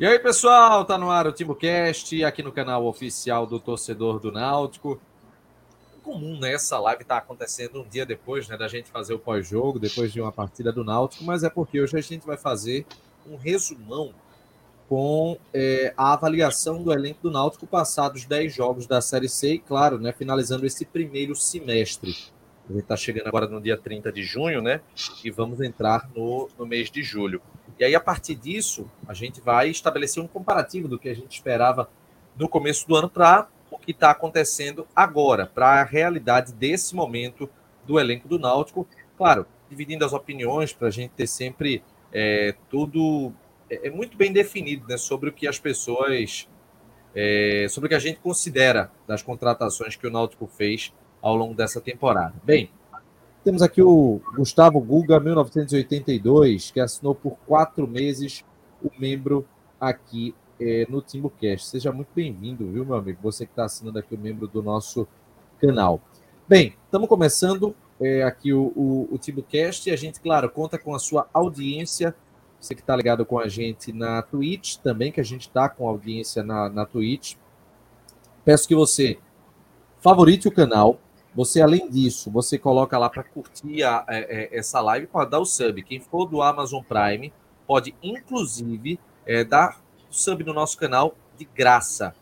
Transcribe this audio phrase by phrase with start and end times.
[0.00, 4.30] E aí, pessoal, tá no ar o TimbuCast, aqui no canal oficial do torcedor do
[4.30, 5.00] Náutico.
[6.04, 6.52] Comum, né?
[6.52, 10.20] Essa live tá acontecendo um dia depois, né, da gente fazer o pós-jogo, depois de
[10.20, 12.86] uma partida do Náutico, mas é porque hoje a gente vai fazer
[13.28, 14.14] um resumão
[14.88, 19.58] com é, a avaliação do elenco do Náutico passados 10 jogos da Série C e,
[19.58, 22.14] claro, né, finalizando esse primeiro semestre.
[22.70, 24.80] A gente está chegando agora no dia 30 de junho, né?
[25.24, 27.42] E vamos entrar no, no mês de julho.
[27.78, 31.32] E aí, a partir disso, a gente vai estabelecer um comparativo do que a gente
[31.32, 31.88] esperava
[32.36, 37.48] no começo do ano para o que está acontecendo agora, para a realidade desse momento
[37.86, 38.86] do elenco do Náutico.
[39.16, 43.32] Claro, dividindo as opiniões para a gente ter sempre é, tudo
[43.70, 46.48] é, é, muito bem definido né, sobre o que as pessoas.
[47.14, 51.54] É, sobre o que a gente considera das contratações que o Náutico fez ao longo
[51.54, 52.34] dessa temporada.
[52.44, 52.70] Bem,
[53.48, 58.44] temos aqui o Gustavo Guga, 1982, que assinou por quatro meses
[58.84, 59.48] o membro
[59.80, 61.66] aqui é, no TimbuCast.
[61.66, 63.18] Seja muito bem-vindo, viu, meu amigo?
[63.22, 65.08] Você que está assinando aqui o membro do nosso
[65.58, 65.98] canal.
[66.46, 70.94] Bem, estamos começando é, aqui o, o, o TimbuCast e a gente, claro, conta com
[70.94, 72.14] a sua audiência.
[72.60, 75.88] Você que está ligado com a gente na Twitch também, que a gente está com
[75.88, 77.36] audiência na, na Twitch.
[78.44, 79.16] Peço que você
[80.00, 81.00] favorite o canal,
[81.34, 85.38] você, além disso, você coloca lá para curtir a, é, é, essa live, pode dar
[85.38, 85.82] o sub.
[85.82, 87.32] Quem for do Amazon Prime
[87.66, 89.80] pode, inclusive, é, dar
[90.10, 92.14] sub no nosso canal de graça.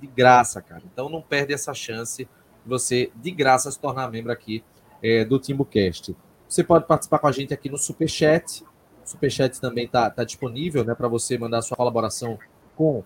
[0.00, 0.82] De graça, cara.
[0.90, 4.62] Então não perde essa chance de você, de graça, se tornar membro aqui
[5.02, 6.16] é, do TimbuCast.
[6.48, 8.62] Você pode participar com a gente aqui no Superchat.
[9.04, 12.38] O Superchat também está tá disponível né, para você mandar a sua colaboração
[12.76, 13.02] com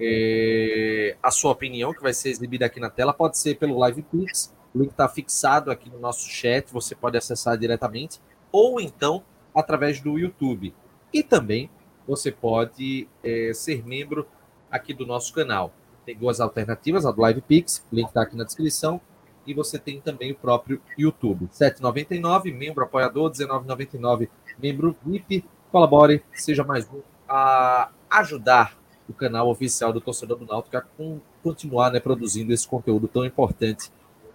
[0.00, 3.12] é, a sua opinião, que vai ser exibida aqui na tela.
[3.14, 7.16] Pode ser pelo Live Pix o link está fixado aqui no nosso chat, você pode
[7.16, 8.20] acessar diretamente,
[8.52, 9.22] ou então
[9.54, 10.74] através do YouTube.
[11.12, 11.70] E também
[12.06, 14.26] você pode é, ser membro
[14.70, 15.72] aqui do nosso canal.
[16.04, 19.00] Tem duas alternativas, a do Live Pix, o link está aqui na descrição,
[19.46, 21.46] e você tem também o próprio YouTube.
[21.46, 25.44] R$ 7,99, membro apoiador, R$ 19,99, membro VIP.
[25.70, 28.76] Colabore, seja mais um a ajudar
[29.08, 30.84] o canal oficial do Torcedor do Náutico a
[31.42, 33.90] continuar né, produzindo esse conteúdo tão importante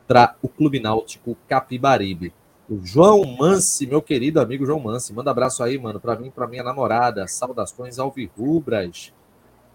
[0.07, 2.33] para o Clube Náutico Capibaribe.
[2.69, 6.47] O João Mansi, meu querido amigo João Mansi, manda abraço aí, mano, para mim, para
[6.47, 7.27] minha namorada.
[7.27, 9.13] Saudações alvirrubras.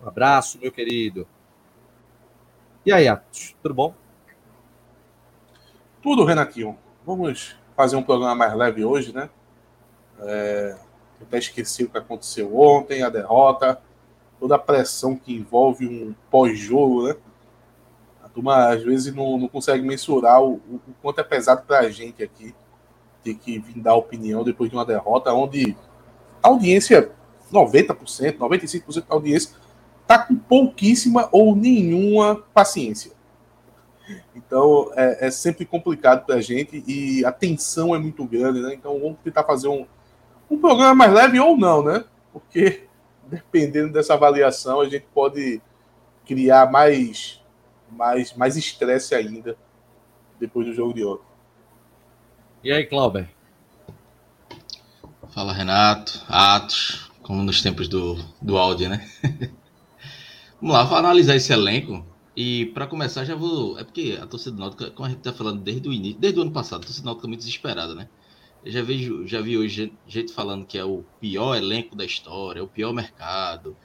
[0.03, 1.27] Um abraço, meu querido.
[2.85, 3.95] E aí, Atos, tudo bom?
[6.03, 6.79] Tudo, Renatinho.
[7.05, 9.29] Vamos fazer um programa mais leve hoje, né?
[10.21, 10.77] É,
[11.21, 13.81] eu até esqueci o que aconteceu ontem, a derrota,
[14.41, 17.17] toda a pressão que envolve um pós-jogo, né?
[18.39, 22.23] Turma às vezes não, não consegue mensurar o, o, quanto é pesado para a gente
[22.23, 22.55] aqui
[23.23, 25.77] ter que vir dar opinião depois de uma derrota, onde
[26.41, 27.11] a audiência,
[27.53, 29.57] 90%, 95% da audiência,
[30.03, 33.11] está com pouquíssima ou nenhuma paciência.
[34.35, 38.73] Então é, é sempre complicado para a gente e a tensão é muito grande, né?
[38.73, 39.85] Então vamos tentar fazer um,
[40.49, 42.05] um programa mais leve ou não, né?
[42.33, 42.85] Porque
[43.27, 45.61] dependendo dessa avaliação, a gente pode
[46.25, 47.38] criar mais
[47.91, 49.57] mais mais estresse ainda
[50.39, 51.27] depois do jogo de ontem.
[52.63, 53.29] E aí, Clauber?
[55.31, 59.09] Fala, Renato, Atos, como nos tempos do, do áudio, né?
[60.61, 62.05] Vamos lá, vou analisar esse elenco.
[62.35, 63.79] E para começar, já vou.
[63.79, 66.39] É porque a torcida do Náutico, como a gente tá falando desde o início, desde
[66.39, 68.09] o ano passado, a torcida do Náutico é muito desesperada, né?
[68.65, 72.61] Eu já, vejo, já vi hoje gente falando que é o pior elenco da história,
[72.61, 73.77] é o pior mercado,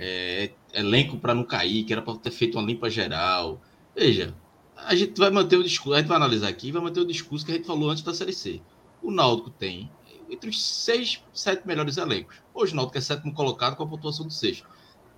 [0.00, 3.60] é, elenco para não cair, que era para ter feito uma limpa geral.
[3.94, 4.34] Veja,
[4.76, 7.44] a gente vai manter o discurso, a gente vai analisar aqui, vai manter o discurso
[7.44, 8.60] que a gente falou antes da Série C.
[9.02, 9.90] O Náutico tem
[10.30, 12.36] entre os seis, sete melhores elencos.
[12.54, 14.66] Hoje o Náutico é sétimo colocado com a pontuação do sexto.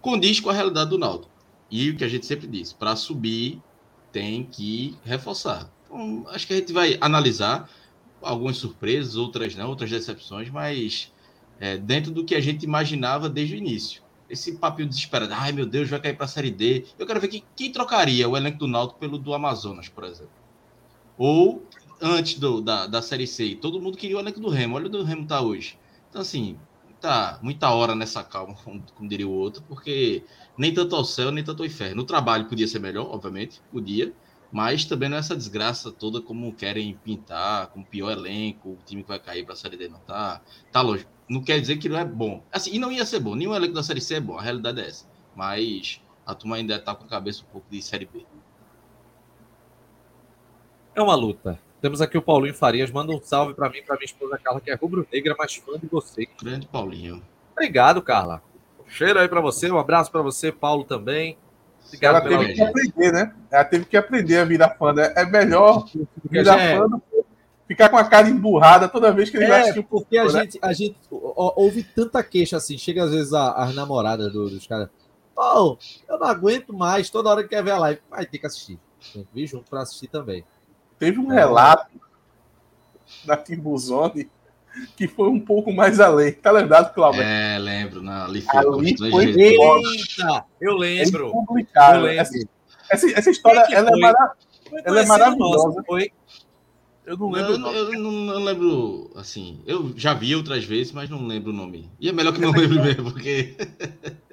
[0.00, 1.32] Condiz com a realidade do Náutico.
[1.70, 3.62] E o que a gente sempre disse, para subir
[4.12, 5.70] tem que reforçar.
[5.84, 7.70] Então, acho que a gente vai analisar
[8.20, 11.12] algumas surpresas, outras não, outras decepções, mas
[11.58, 15.66] é, dentro do que a gente imaginava desde o início esse papinho desesperado, ai meu
[15.66, 16.86] Deus, vai cair para a Série D.
[16.98, 20.32] Eu quero ver quem, quem trocaria o elenco do Náutico pelo do Amazonas, por exemplo.
[21.16, 21.62] Ou
[22.00, 24.76] antes do, da, da Série C, todo mundo queria o elenco do Remo.
[24.76, 25.78] Olha onde o Remo tá hoje.
[26.08, 26.58] Então, assim,
[27.00, 30.24] tá muita hora nessa calma, como, como, diria o outro, porque
[30.56, 31.96] nem tanto ao céu, nem tanto ao inferno.
[31.96, 34.12] No trabalho podia ser melhor, obviamente, podia,
[34.50, 39.02] mas também não é essa desgraça toda como querem pintar, como pior elenco, o time
[39.02, 40.40] que vai cair para a Série D não tá.
[40.72, 42.42] Tá lógico não quer dizer que não é bom.
[42.52, 43.34] Assim, e não ia ser bom.
[43.34, 44.38] Nenhum elenco da Série C é bom.
[44.38, 45.06] A realidade é essa.
[45.34, 48.24] Mas a turma ainda está com a cabeça um pouco de Série B.
[50.94, 51.58] É uma luta.
[51.80, 52.90] Temos aqui o Paulinho Farias.
[52.90, 55.86] Manda um salve para mim, para minha esposa Carla, que é rubro-negra, mas fã de
[55.86, 56.26] você.
[56.40, 57.22] Grande Paulinho.
[57.52, 58.42] Obrigado, Carla.
[58.86, 61.36] Cheiro aí para você, um abraço para você, Paulo também.
[61.86, 63.34] Obrigado ela teve que aprender, né?
[63.50, 64.92] Ela teve que aprender a virar fã.
[64.92, 65.12] Né?
[65.16, 65.86] É melhor
[66.30, 66.76] virar é.
[66.76, 67.13] fã do que
[67.66, 70.30] ficar com a cara emburrada toda vez que ele é, vai assistir porque a né?
[70.30, 74.88] gente, a gente ouve tanta queixa assim, chega às vezes as namoradas do, dos caras,
[75.36, 75.76] oh,
[76.08, 78.78] eu não aguento mais, toda hora que quer ver a live, vai ter que assistir,
[79.12, 80.44] tem que vir junto para assistir também.
[80.98, 82.00] Teve um é, relato
[83.24, 84.30] da Timbuzone
[84.96, 86.32] que foi um pouco mais além.
[86.32, 87.22] Tá lembrado, Cláudio?
[87.22, 88.02] É, lembro.
[88.02, 91.26] Não, ali foi, ali foi Eita, eu lembro.
[91.26, 92.08] É eu lembro.
[92.08, 92.48] Essa,
[92.90, 94.32] essa, essa história ela é, mara...
[94.84, 95.68] ela é maravilhosa.
[95.68, 96.10] Nosso, foi
[97.06, 97.58] eu não lembro.
[97.58, 99.60] Não, eu, eu não, não, lembro, assim.
[99.66, 101.90] Eu já vi outras vezes, mas não lembro o nome.
[102.00, 103.56] E é melhor que não lembre mesmo, porque.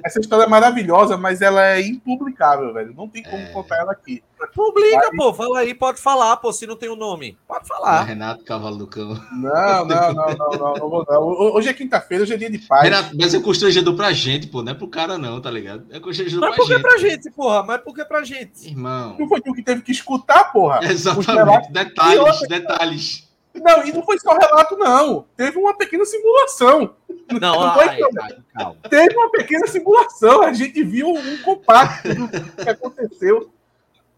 [0.04, 2.94] Essa história é maravilhosa, mas ela é impublicável, velho.
[2.96, 3.52] Não tem como é...
[3.52, 4.24] contar ela aqui.
[4.54, 5.18] Publica, aí...
[5.18, 5.34] pô.
[5.34, 6.52] Fala aí, pode falar, pô.
[6.52, 8.04] Se não tem o um nome, pode falar.
[8.04, 9.20] Renato Cavalo do Cão.
[9.32, 11.24] Não, não, não, não, não, não vou não.
[11.56, 12.84] Hoje é quinta-feira, hoje é dia de paz.
[12.84, 14.62] Renato, mas é constrangedor pra gente, pô.
[14.62, 15.86] Não é pro cara, não, tá ligado?
[15.92, 16.74] É constrangedor mas pra gente.
[16.74, 17.64] Mas por que pra gente, porra?
[17.64, 18.68] Mas por que pra gente?
[18.68, 19.16] Irmão.
[19.20, 20.80] Não foi tu que teve que escutar, porra.
[20.90, 21.72] Exatamente.
[21.72, 23.32] Detalhes, detalhes.
[23.54, 25.26] Não, e não foi só relato, não.
[25.36, 26.96] Teve uma pequena simulação.
[27.32, 28.78] Não, não ai, ai, calma.
[28.90, 30.42] Teve uma pequena simulação.
[30.44, 33.52] A gente viu um compacto do que aconteceu.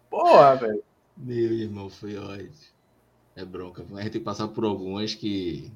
[0.10, 0.84] Porra, velho.
[1.18, 2.52] Meu irmão, foi ótimo.
[3.36, 3.84] É bronca.
[3.96, 5.72] A gente tem que passar por algumas que.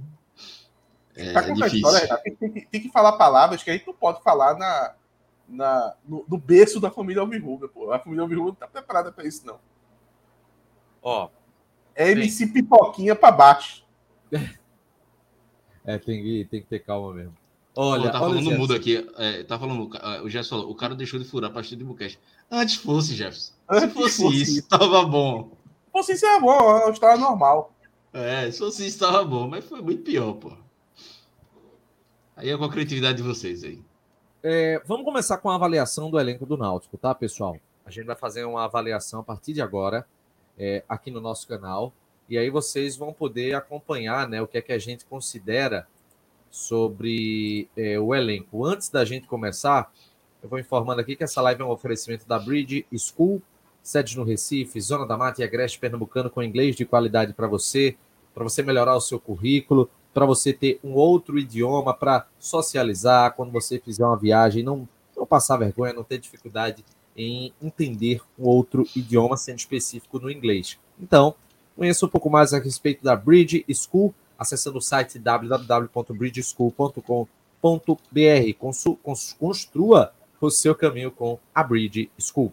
[1.16, 1.78] É, tá é difícil.
[1.78, 4.94] História, tem, que, tem, que, falar palavras que a gente não pode falar na,
[5.48, 7.92] na, no, no berço da família Alvirruga, pô.
[7.92, 9.60] A família Alvirruga não tá preparada para isso, não.
[11.02, 11.30] Ó,
[11.96, 12.48] é MC.
[12.48, 13.86] Pipoquinha para baixo.
[15.88, 17.34] É, tem que, tem que ter calma mesmo.
[17.74, 19.08] Olha, Pô, tá falando mudo aqui.
[19.18, 19.90] É, tá falando,
[20.24, 22.20] o Jefferson falou, o cara deixou de furar a partir do Bucast.
[22.52, 23.54] Antes fosse, Jefferson.
[23.72, 25.52] Se fosse, fosse isso, isso, tava bom.
[25.86, 27.74] Se fosse isso, é bom, é história normal.
[28.12, 30.52] É, se fosse isso, tava bom, mas foi muito pior, pô.
[32.36, 33.82] Aí é com a criatividade de vocês aí.
[34.44, 37.58] É, vamos começar com a avaliação do elenco do Náutico, tá, pessoal?
[37.86, 40.06] A gente vai fazer uma avaliação a partir de agora
[40.58, 41.94] é, aqui no nosso canal.
[42.30, 45.88] E aí vocês vão poder acompanhar né, o que é que a gente considera
[46.50, 48.66] sobre é, o elenco.
[48.66, 49.92] Antes da gente começar,
[50.42, 53.42] eu vou informando aqui que essa live é um oferecimento da Bridge School,
[53.82, 57.96] sede no Recife, Zona da Mata e Agreste Pernambucano, com inglês de qualidade para você,
[58.34, 63.52] para você melhorar o seu currículo, para você ter um outro idioma para socializar quando
[63.52, 66.84] você fizer uma viagem, não, não passar vergonha, não ter dificuldade
[67.16, 70.78] em entender um outro idioma, sendo específico no inglês.
[71.00, 71.36] Então,
[71.78, 77.28] conheça um pouco mais a respeito da Bridge School, acessando o site www.bridgeschool.com.br.
[79.40, 82.52] Construa o seu caminho com a Bridge School.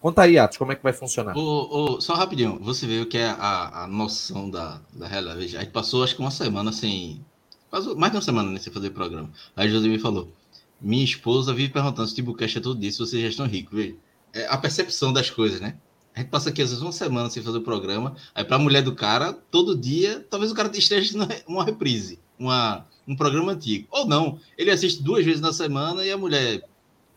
[0.00, 1.34] Conta aí, Atos, como é que vai funcionar?
[1.34, 5.56] Oh, oh, só rapidinho, você viu que é a, a noção da, da realidade.
[5.56, 7.24] A gente passou acho que uma semana sem.
[7.70, 9.30] Quase, mais de uma semana né, sem fazer programa.
[9.56, 10.30] Aí José me falou:
[10.78, 13.96] minha esposa vive perguntando se Timbucast é tudo isso, vocês já estão ricos, veja.
[14.34, 15.78] É a percepção das coisas, né?
[16.14, 18.58] A gente passa aqui às vezes uma semana sem fazer o programa, aí para a
[18.58, 21.18] mulher do cara, todo dia, talvez o cara esteja
[21.48, 23.88] numa reprise, uma, um programa antigo.
[23.90, 26.62] Ou não, ele assiste duas vezes na semana e a mulher,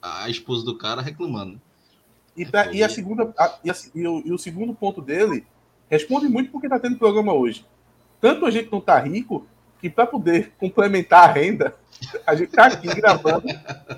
[0.02, 1.62] a esposa do cara, reclamando.
[2.36, 5.46] E, pra, e a segunda, a, e, a, e, o, e, o, segundo ponto dele
[5.90, 7.66] responde muito porque está tendo programa hoje.
[8.20, 9.46] Tanto a gente não está rico,
[9.80, 11.76] que para poder complementar a renda,
[12.26, 13.48] a gente está aqui gravando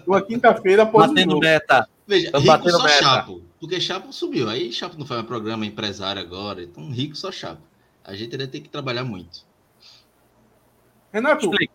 [0.05, 1.87] uma quinta-feira após batendo o meta.
[2.07, 3.03] Veja, rico batendo só meta.
[3.03, 4.49] Chapo, porque Chapo subiu.
[4.49, 7.61] Aí Chapo não faz um programa empresário agora, então rico só Chapo.
[8.03, 9.47] A gente ainda tem que trabalhar muito.
[11.11, 11.73] Renato, Explique.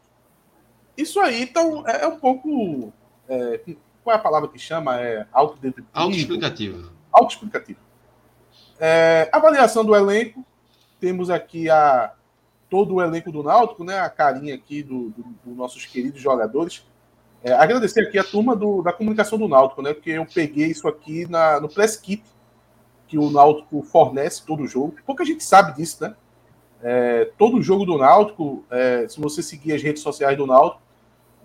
[0.97, 2.93] isso aí então é, é um pouco.
[3.29, 3.61] É,
[4.03, 5.01] qual é a palavra que chama?
[5.01, 5.27] É.
[5.33, 6.93] Autoexplicativo.
[7.13, 7.81] Autoexplicativo.
[8.79, 10.45] É, avaliação do elenco.
[11.01, 12.15] Temos aqui a
[12.75, 14.01] todo o elenco do Náutico, né?
[14.01, 16.85] A carinha aqui dos do, do nossos queridos jogadores.
[17.41, 19.95] É, agradecer aqui a turma do, da comunicação do Náutico, né?
[19.95, 22.25] Porque eu peguei isso aqui na, no press kit
[23.07, 24.97] que o Náutico fornece todo jogo.
[25.07, 26.17] Pouca gente sabe disso, né?
[26.83, 30.83] É, todo jogo do Náutico, é, se você seguir as redes sociais do Náutico,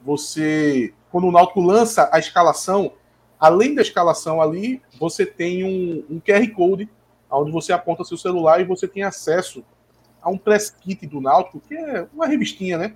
[0.03, 2.93] você, quando o Náutico lança a escalação,
[3.39, 6.89] além da escalação ali, você tem um, um QR Code
[7.29, 9.63] onde você aponta seu celular e você tem acesso
[10.22, 12.94] a um press kit do Náutico, que é uma revistinha, né?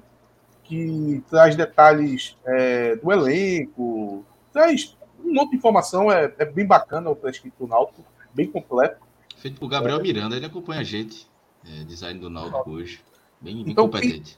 [0.63, 7.09] Que traz detalhes é, do elenco, traz um monte de informação, é, é bem bacana
[7.09, 8.03] o press kit do Náutico,
[8.33, 9.01] bem completo.
[9.37, 10.01] Feito por Gabriel é.
[10.01, 11.27] Miranda, ele acompanha a gente,
[11.65, 13.01] é, design do Náutico hoje,
[13.41, 14.35] bem, bem então, competente.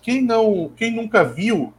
[0.00, 1.74] Quem, quem, não, quem nunca viu,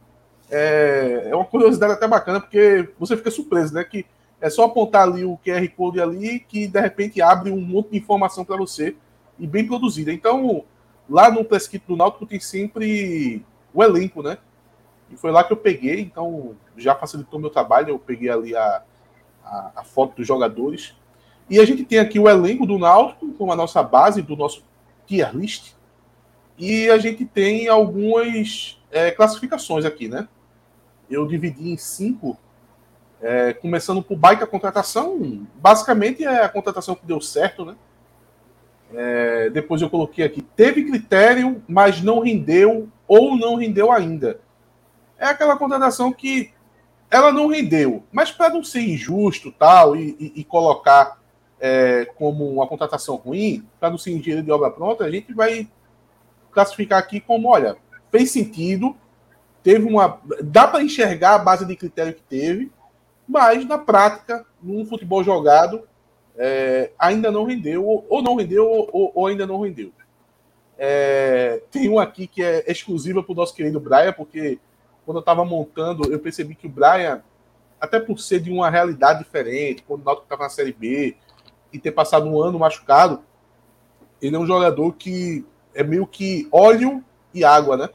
[0.50, 3.82] é, é uma curiosidade até bacana, porque você fica surpreso, né?
[3.84, 4.04] Que
[4.40, 7.98] é só apontar ali o QR Code ali, que de repente abre um monte de
[7.98, 8.94] informação para você
[9.42, 10.12] e bem produzida.
[10.12, 10.64] Então,
[11.10, 13.44] lá no press do Náutico tem sempre
[13.74, 14.38] o elenco, né?
[15.10, 17.88] E foi lá que eu peguei, então já facilitou meu trabalho.
[17.90, 18.82] Eu peguei ali a,
[19.44, 20.94] a, a foto dos jogadores.
[21.50, 24.64] E a gente tem aqui o elenco do Náutico, com a nossa base do nosso
[25.06, 25.74] tier list.
[26.56, 30.28] E a gente tem algumas é, classificações aqui, né?
[31.10, 32.38] Eu dividi em cinco,
[33.20, 35.44] é, começando por baita contratação.
[35.56, 37.74] Basicamente é a contratação que deu certo, né?
[38.94, 44.40] É, depois eu coloquei aqui, teve critério, mas não rendeu ou não rendeu ainda.
[45.18, 46.52] É aquela contratação que
[47.10, 51.20] ela não rendeu, mas para não ser injusto tal e, e, e colocar
[51.60, 55.68] é, como uma contratação ruim, para não ser engenheiro de obra pronta, a gente vai
[56.50, 57.76] classificar aqui como, olha,
[58.10, 58.96] fez sentido,
[59.62, 60.20] teve uma.
[60.42, 62.72] dá para enxergar a base de critério que teve,
[63.28, 65.86] mas na prática, num futebol jogado,
[66.36, 69.92] é, ainda não rendeu, ou não rendeu, ou, ou ainda não rendeu.
[70.78, 74.58] É, tem um aqui que é exclusiva para o nosso querido Brian, porque
[75.04, 77.22] quando eu estava montando, eu percebi que o Brian,
[77.80, 81.16] até por ser de uma realidade diferente, quando o Náutico estava na Série B
[81.72, 83.22] e ter passado um ano machucado,
[84.20, 87.02] ele é um jogador que é meio que óleo
[87.34, 87.88] e água, né?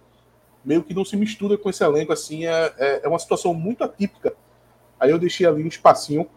[0.63, 3.83] Meio que não se mistura com esse elenco, assim, é, é, é uma situação muito
[3.83, 4.33] atípica.
[4.99, 6.27] Aí eu deixei ali um espacinho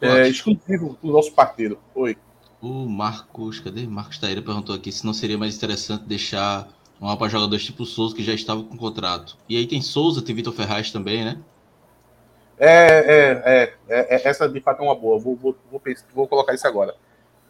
[0.00, 1.78] é, exclusivo do nosso parceiro.
[1.94, 2.16] Oi.
[2.60, 3.86] O Marcos, cadê?
[3.86, 6.68] Marcos Taíra perguntou aqui se não seria mais interessante deixar
[7.00, 9.36] um mapa jogadores tipo Souza que já estava com contrato.
[9.48, 11.38] E aí tem Souza, tem Vitor Ferraz também, né?
[12.58, 15.18] É, é, é, é, essa de fato é uma boa.
[15.18, 15.82] Vou, vou, vou,
[16.14, 16.94] vou colocar isso agora.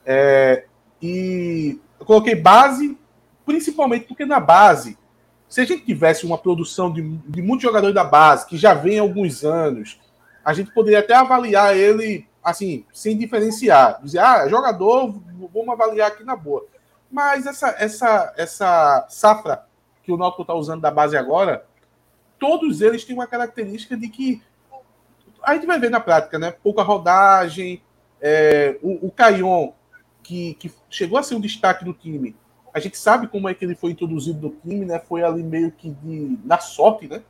[0.05, 0.65] É,
[1.01, 2.99] e eu coloquei base,
[3.45, 4.99] principalmente porque na base,
[5.49, 8.99] se a gente tivesse uma produção de, de muitos jogadores da base, que já vem
[8.99, 10.01] há alguns anos,
[10.45, 14.01] a gente poderia até avaliar ele assim, sem diferenciar.
[14.03, 15.15] Dizer, ah, jogador,
[15.53, 16.67] vamos avaliar aqui na boa.
[17.11, 19.67] Mas essa, essa, essa safra
[20.03, 21.65] que o Náutico está usando da base agora,
[22.39, 24.43] todos eles têm uma característica de que
[25.43, 26.51] a gente vai ver na prática, né?
[26.51, 27.83] Pouca rodagem,
[28.21, 29.73] é, o, o Caion,
[30.23, 32.35] que, que chegou a ser um destaque do time,
[32.73, 34.99] a gente sabe como é que ele foi introduzido no time, né?
[34.99, 37.23] Foi ali meio que de, na sorte, né?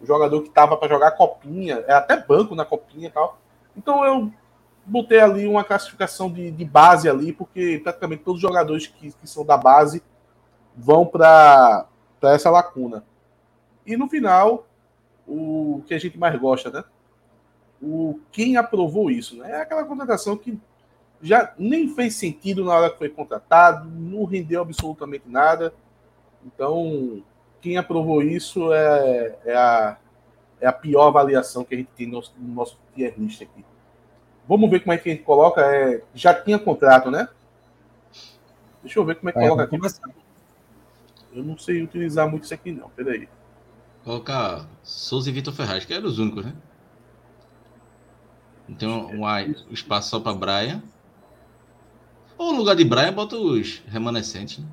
[0.00, 3.38] O jogador que estava para jogar copinha, é até banco na copinha e tal.
[3.76, 4.32] Então eu
[4.84, 9.26] botei ali uma classificação de, de base ali, porque praticamente todos os jogadores que, que
[9.26, 10.02] são da base
[10.76, 11.86] vão para
[12.22, 13.04] essa lacuna.
[13.86, 14.66] E no final,
[15.26, 16.84] o que a gente mais gosta, né?
[17.82, 19.52] O quem aprovou isso, né?
[19.52, 20.58] É aquela contratação que
[21.22, 25.72] já nem fez sentido na hora que foi contratado, não rendeu absolutamente nada.
[26.44, 27.22] Então,
[27.60, 29.98] quem aprovou isso é, é, a,
[30.60, 33.64] é a pior avaliação que a gente tem no nosso, no nosso tier list aqui.
[34.50, 35.60] Vamos ver como é que a gente coloca.
[35.60, 37.28] É, já tinha contrato, né?
[38.82, 39.76] Deixa eu ver como é que é, coloca aqui.
[39.78, 40.10] Começar.
[41.32, 42.88] Eu não sei utilizar muito isso aqui, não.
[42.90, 43.28] Peraí.
[44.02, 46.52] Colocar Souza e Vitor Ferraz, que eram os únicos, né?
[48.76, 50.82] Tem um, um espaço só para Brian.
[52.36, 54.66] Ou no lugar de Brian, bota os remanescentes, né?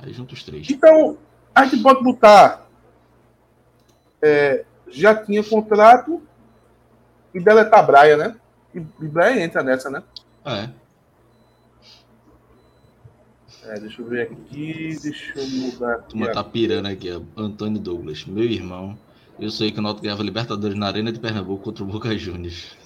[0.00, 0.68] Aí junta os três.
[0.68, 1.16] Então,
[1.54, 2.66] a gente pode botar.
[4.20, 6.20] É, já tinha contrato
[7.34, 8.36] e deletar Braia, né?
[8.74, 10.02] E, e Braia entra nessa, né?
[10.44, 10.70] É.
[13.64, 16.10] É, deixa eu ver aqui, deixa eu mudar aqui.
[16.10, 17.20] Turma tá pirando aqui, ó.
[17.40, 18.96] Antônio Douglas, meu irmão.
[19.38, 22.76] Eu sei que o Náutico ganhava Libertadores na Arena de Pernambuco contra o Boca Juniors.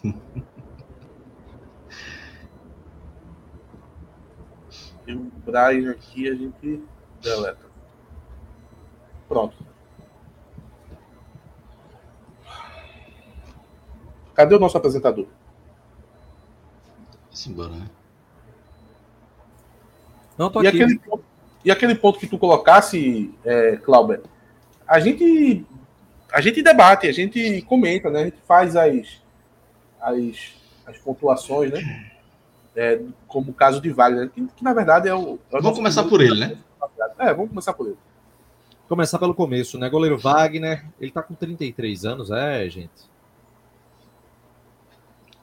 [5.05, 6.83] Tem o Brian aqui, a gente
[7.21, 7.67] deleta.
[9.29, 9.57] Pronto.
[14.39, 15.27] Cadê o nosso apresentador?
[17.33, 17.91] Simbora, né?
[20.39, 20.81] Não, tô e aqui.
[20.81, 21.01] Aquele,
[21.65, 24.23] e aquele ponto que tu colocasse, é, Clauber,
[24.87, 25.67] a gente,
[26.33, 28.21] a gente debate, a gente comenta, né?
[28.21, 29.21] A gente faz as,
[30.01, 30.53] as,
[30.87, 32.13] as pontuações, né?
[32.77, 35.41] É, como o caso de Wagner, que, que na verdade é o.
[35.51, 36.57] É o vamos começar por ele, né?
[37.19, 37.99] É, vamos começar por ele.
[38.89, 39.91] Começar pelo começo, né?
[39.91, 43.08] Goleiro Wagner, ele tá com 33 anos, é, gente?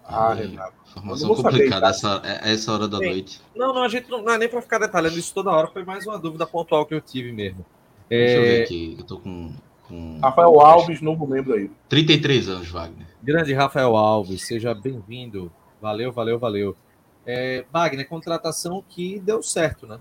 [0.07, 0.73] Ah, Renato.
[0.87, 3.05] Informação complicada essa, é, essa hora da Sim.
[3.05, 3.41] noite.
[3.55, 5.83] Não, não, a gente não, não é nem para ficar detalhando isso toda hora, foi
[5.83, 7.65] mais uma dúvida pontual que eu tive mesmo.
[8.07, 8.37] Deixa é...
[8.37, 9.53] eu ver aqui, eu tô com.
[9.87, 10.19] com...
[10.21, 11.71] Rafael Alves, novo membro aí.
[11.89, 13.07] 33 anos, Wagner.
[13.21, 15.51] Grande Rafael Alves, seja bem-vindo.
[15.81, 16.75] Valeu, valeu, valeu.
[17.25, 19.99] É, Wagner, contratação que deu certo, né?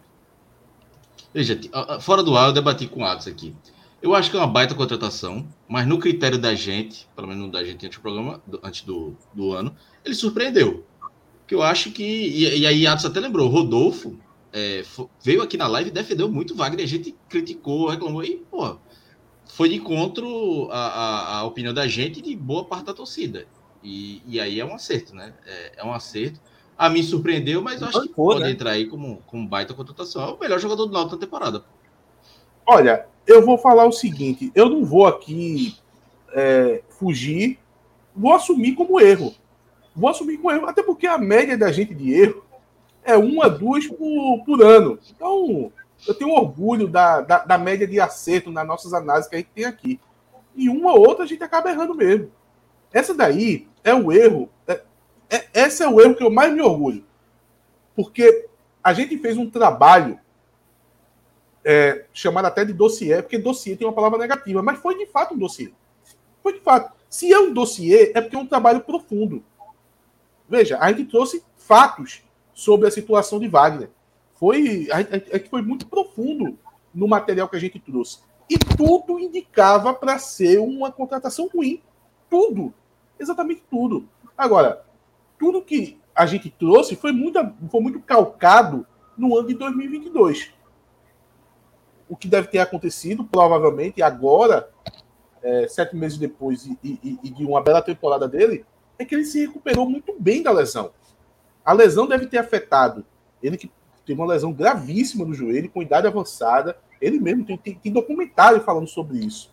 [1.32, 1.58] Veja,
[2.00, 3.56] fora do ar, eu debati com o Atos aqui.
[4.00, 7.64] Eu acho que é uma baita contratação, mas no critério da gente, pelo menos da
[7.64, 10.84] gente antes do programa, antes do, do ano, ele surpreendeu.
[11.46, 12.02] Que eu acho que.
[12.02, 14.18] E, e aí, Atos até lembrou, Rodolfo
[14.52, 14.84] é,
[15.22, 16.84] veio aqui na live e defendeu muito Wagner.
[16.84, 18.22] A gente criticou, reclamou.
[18.22, 18.76] E, pô,
[19.46, 23.46] foi de encontro à, à, à, opinião da gente e de boa parte da torcida.
[23.82, 25.34] E, e aí é um acerto, né?
[25.44, 26.40] É, é um acerto.
[26.78, 28.50] A mim surpreendeu, mas eu acho que pode né?
[28.50, 30.22] entrar aí como, como baita contratação.
[30.22, 31.64] É o melhor jogador do Náutico da temporada.
[32.66, 35.76] Olha, eu vou falar o seguinte: eu não vou aqui
[36.32, 37.58] é, fugir,
[38.14, 39.34] vou assumir como erro.
[39.94, 42.44] Vou assumir como erro, até porque a média da gente de erro
[43.04, 44.98] é uma, duas por, por ano.
[45.10, 45.70] Então,
[46.06, 49.50] eu tenho orgulho da, da, da, média de acerto nas nossas análises que a gente
[49.54, 50.00] tem aqui.
[50.56, 52.30] E uma ou outra a gente acaba errando mesmo.
[52.92, 54.48] Essa daí é o erro.
[54.66, 54.82] É,
[55.30, 57.04] é, esse é o erro que eu mais me orgulho.
[57.94, 58.48] Porque
[58.82, 60.18] a gente fez um trabalho
[61.64, 65.34] é, chamado até de dossiê, porque dossiê tem uma palavra negativa, mas foi de fato
[65.34, 65.72] um dossiê.
[66.42, 66.94] Foi de fato.
[67.08, 69.42] Se é um dossiê, é porque é um trabalho profundo.
[70.48, 72.22] Veja, a gente trouxe fatos
[72.52, 73.90] sobre a situação de Wagner.
[74.34, 76.58] Foi, a, a, a foi muito profundo
[76.94, 78.20] no material que a gente trouxe.
[78.48, 81.82] E tudo indicava para ser uma contratação ruim.
[82.28, 82.72] Tudo.
[83.18, 84.08] Exatamente tudo.
[84.36, 84.84] Agora,
[85.38, 87.38] tudo que a gente trouxe foi muito,
[87.70, 90.52] foi muito calcado no ano de 2022.
[92.08, 94.68] O que deve ter acontecido, provavelmente, agora,
[95.42, 98.64] é, sete meses depois e, e, e de uma bela temporada dele,
[98.98, 100.92] é que ele se recuperou muito bem da lesão.
[101.64, 103.04] A lesão deve ter afetado
[103.42, 103.70] ele que
[104.06, 106.78] teve uma lesão gravíssima no joelho, com idade avançada.
[107.00, 109.52] Ele mesmo tem, tem, tem documentário falando sobre isso.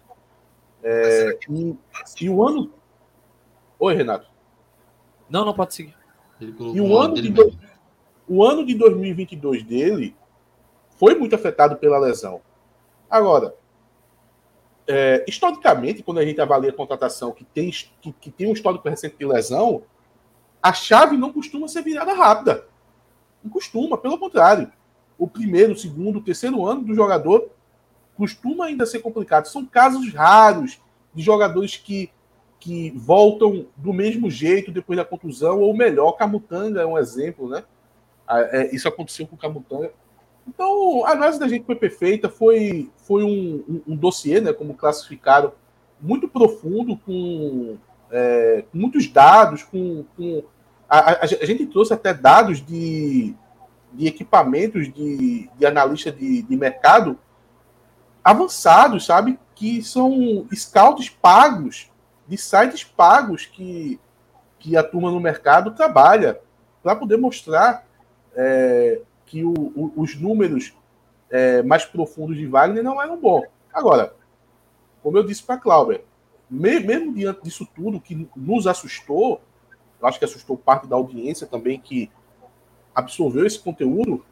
[0.84, 1.76] É, e,
[2.22, 2.72] e, o ano.
[3.80, 4.28] Oi, Renato.
[5.30, 5.96] Não, não pode seguir.
[6.40, 7.58] E o ano, de do...
[8.28, 10.16] o ano de 2022 dele
[10.98, 12.42] foi muito afetado pela lesão.
[13.10, 13.56] Agora,
[14.88, 18.88] é, historicamente, quando a gente avalia a contratação que tem, que, que tem um histórico
[18.88, 19.84] recente de lesão,
[20.62, 22.66] a chave não costuma ser virada rápida.
[23.44, 24.72] Não costuma, pelo contrário.
[25.18, 27.50] O primeiro, o segundo, o terceiro ano do jogador
[28.16, 29.46] costuma ainda ser complicado.
[29.46, 30.80] São casos raros
[31.14, 32.12] de jogadores que,
[32.60, 37.64] que voltam do mesmo jeito depois da contusão, ou melhor, Camutanga é um exemplo, né?
[38.30, 39.92] É, isso aconteceu com o Camutanga.
[40.48, 44.74] Então, a análise da gente foi perfeita, foi, foi um, um, um dossiê, né, como
[44.74, 45.54] classificaram,
[46.00, 47.78] muito profundo, com,
[48.12, 50.44] é, muitos dados, com, com
[50.90, 53.34] a, a, a, gente trouxe até dados de,
[53.94, 57.18] de equipamentos de, de analista de, de mercado
[58.24, 59.40] avançados, sabe?
[59.56, 61.90] Que são scouts pagos,
[62.28, 64.00] de sites pagos que,
[64.60, 66.40] que a turma no mercado trabalha
[66.84, 67.86] para poder mostrar
[68.36, 69.02] é,
[69.32, 70.74] que o, o, os números
[71.30, 73.46] é, mais profundos de Wagner não eram bons.
[73.74, 74.14] Agora,
[75.02, 76.04] como eu disse para Cláudia,
[76.50, 79.40] mesmo diante disso tudo que nos assustou,
[80.02, 82.12] eu acho que assustou parte da audiência também que
[82.94, 84.26] absorveu esse conteúdo.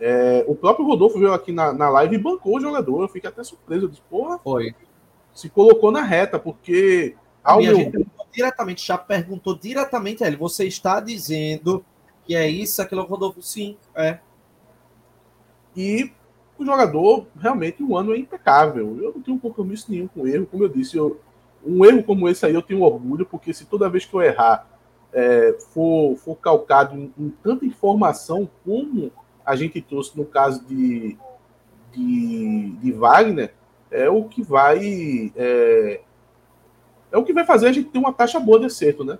[0.00, 3.02] É, o próprio Rodolfo veio aqui na, na live e bancou o jogador.
[3.02, 3.84] Eu fiquei até surpreso.
[3.84, 4.74] Eu disse, porra, Foi.
[5.32, 7.14] se colocou na reta, porque.
[7.44, 7.76] Ao meu...
[7.76, 11.84] gente diretamente, já perguntou diretamente a ele: você está dizendo
[12.24, 13.40] que é isso, aquilo, Rodolfo?
[13.40, 14.18] Sim, é.
[15.76, 16.10] E
[16.58, 18.98] o jogador, realmente, o ano é impecável.
[19.00, 20.46] Eu não tenho compromisso nenhum com erro.
[20.46, 21.20] Como eu disse, eu,
[21.64, 24.68] um erro como esse aí eu tenho orgulho, porque se toda vez que eu errar
[25.12, 29.12] é, for, for calcado em, em, tanta informação como
[29.46, 31.16] a gente trouxe no caso de,
[31.92, 33.54] de, de Wagner,
[33.90, 36.00] é o que vai é,
[37.12, 39.18] é, o que vai fazer a gente ter uma taxa boa de acerto, né?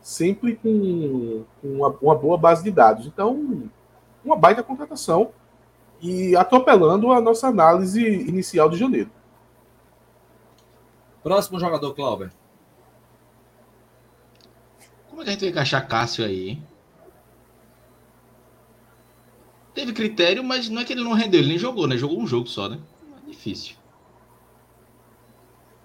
[0.00, 3.06] Sempre com, com uma, uma, boa base de dados.
[3.06, 3.68] Então,
[4.24, 5.32] uma baita contratação
[6.00, 9.10] e atropelando a nossa análise inicial de janeiro.
[11.22, 12.30] Próximo jogador, Clauber.
[15.08, 16.66] Como é que a gente vai encaixar Cássio aí, hein?
[19.74, 21.96] Teve critério, mas não é que ele não rendeu, ele nem jogou, né?
[21.96, 22.80] Jogou um jogo só, né?
[23.24, 23.76] É difícil.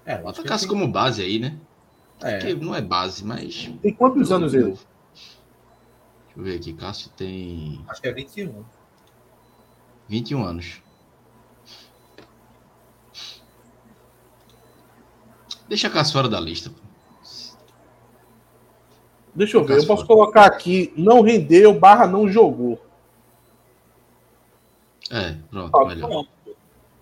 [0.05, 0.77] É, eu acho Cássio tem...
[0.77, 1.57] como base aí, né?
[2.21, 2.53] É.
[2.55, 3.71] não é base, mas.
[3.81, 4.71] Tem quantos anos ele?
[4.71, 4.79] Deixa
[6.37, 7.83] eu ver aqui, Cássio tem.
[7.87, 8.63] Acho que é 21.
[10.13, 10.81] 21 anos.
[15.67, 16.71] Deixa Cássio fora da lista.
[19.33, 22.79] Deixa eu ver, eu posso colocar aqui, não rendeu, barra não jogou.
[25.09, 26.25] É, pronto, ah, melhor.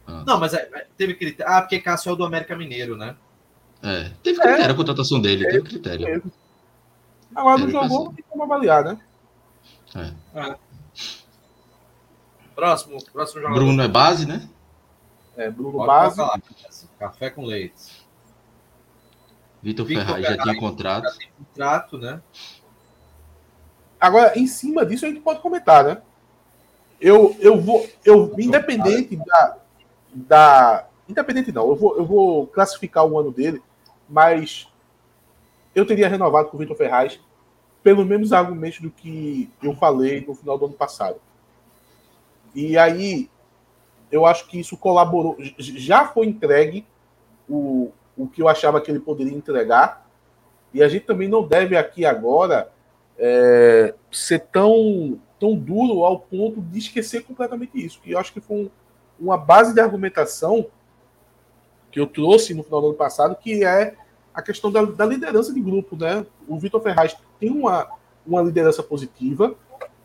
[0.07, 0.23] Ah.
[0.25, 1.53] Não, mas é, é, teve critério.
[1.53, 3.17] Ah, porque Cássio é o do América Mineiro, né?
[3.83, 6.07] É, teve critério é, a contratação dele, é, teve critério.
[6.07, 6.21] É.
[7.35, 8.99] Agora não jogou, não tem como avaliar, né?
[9.95, 10.39] É.
[10.39, 10.70] é.
[12.61, 13.59] Próximo, próximo jogador.
[13.59, 14.47] Bruno é base, né?
[15.35, 16.15] É, Bruno Pode base.
[16.15, 16.39] Falar,
[16.99, 18.05] café com leite.
[19.63, 21.05] Vitor Ferraz já tinha contrato.
[21.05, 22.21] Já tem contrato, né?
[23.99, 26.03] Agora, em cima disso, a gente pode comentar, né?
[26.99, 27.89] Eu, eu vou.
[28.05, 29.57] Eu, independente da,
[30.13, 33.59] da independente não, eu vou, eu vou classificar o ano dele,
[34.07, 34.67] mas
[35.73, 37.19] eu teria renovado com o Vitor Ferraz
[37.81, 41.19] pelo mesmos argumentos do que eu falei no final do ano passado.
[42.53, 43.29] E aí,
[44.11, 45.37] eu acho que isso colaborou.
[45.57, 46.85] Já foi entregue
[47.49, 50.07] o, o que eu achava que ele poderia entregar.
[50.73, 52.71] E a gente também não deve aqui agora
[53.17, 58.01] é, ser tão, tão duro ao ponto de esquecer completamente isso.
[58.01, 58.69] Que eu acho que foi um,
[59.19, 60.67] uma base de argumentação
[61.91, 63.95] que eu trouxe no final do ano passado, que é
[64.33, 65.95] a questão da, da liderança de grupo.
[65.95, 66.25] Né?
[66.47, 67.89] O Vitor Ferraz tem uma,
[68.25, 69.55] uma liderança positiva.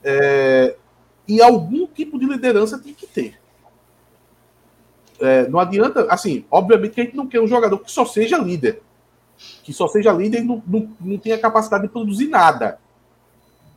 [0.03, 0.77] É,
[1.29, 3.39] e algum tipo de liderança tem que ter.
[5.19, 8.39] É, não adianta, assim, obviamente que a gente não quer um jogador que só seja
[8.39, 8.83] líder.
[9.63, 12.79] Que só seja líder e não, não, não tenha capacidade de produzir nada.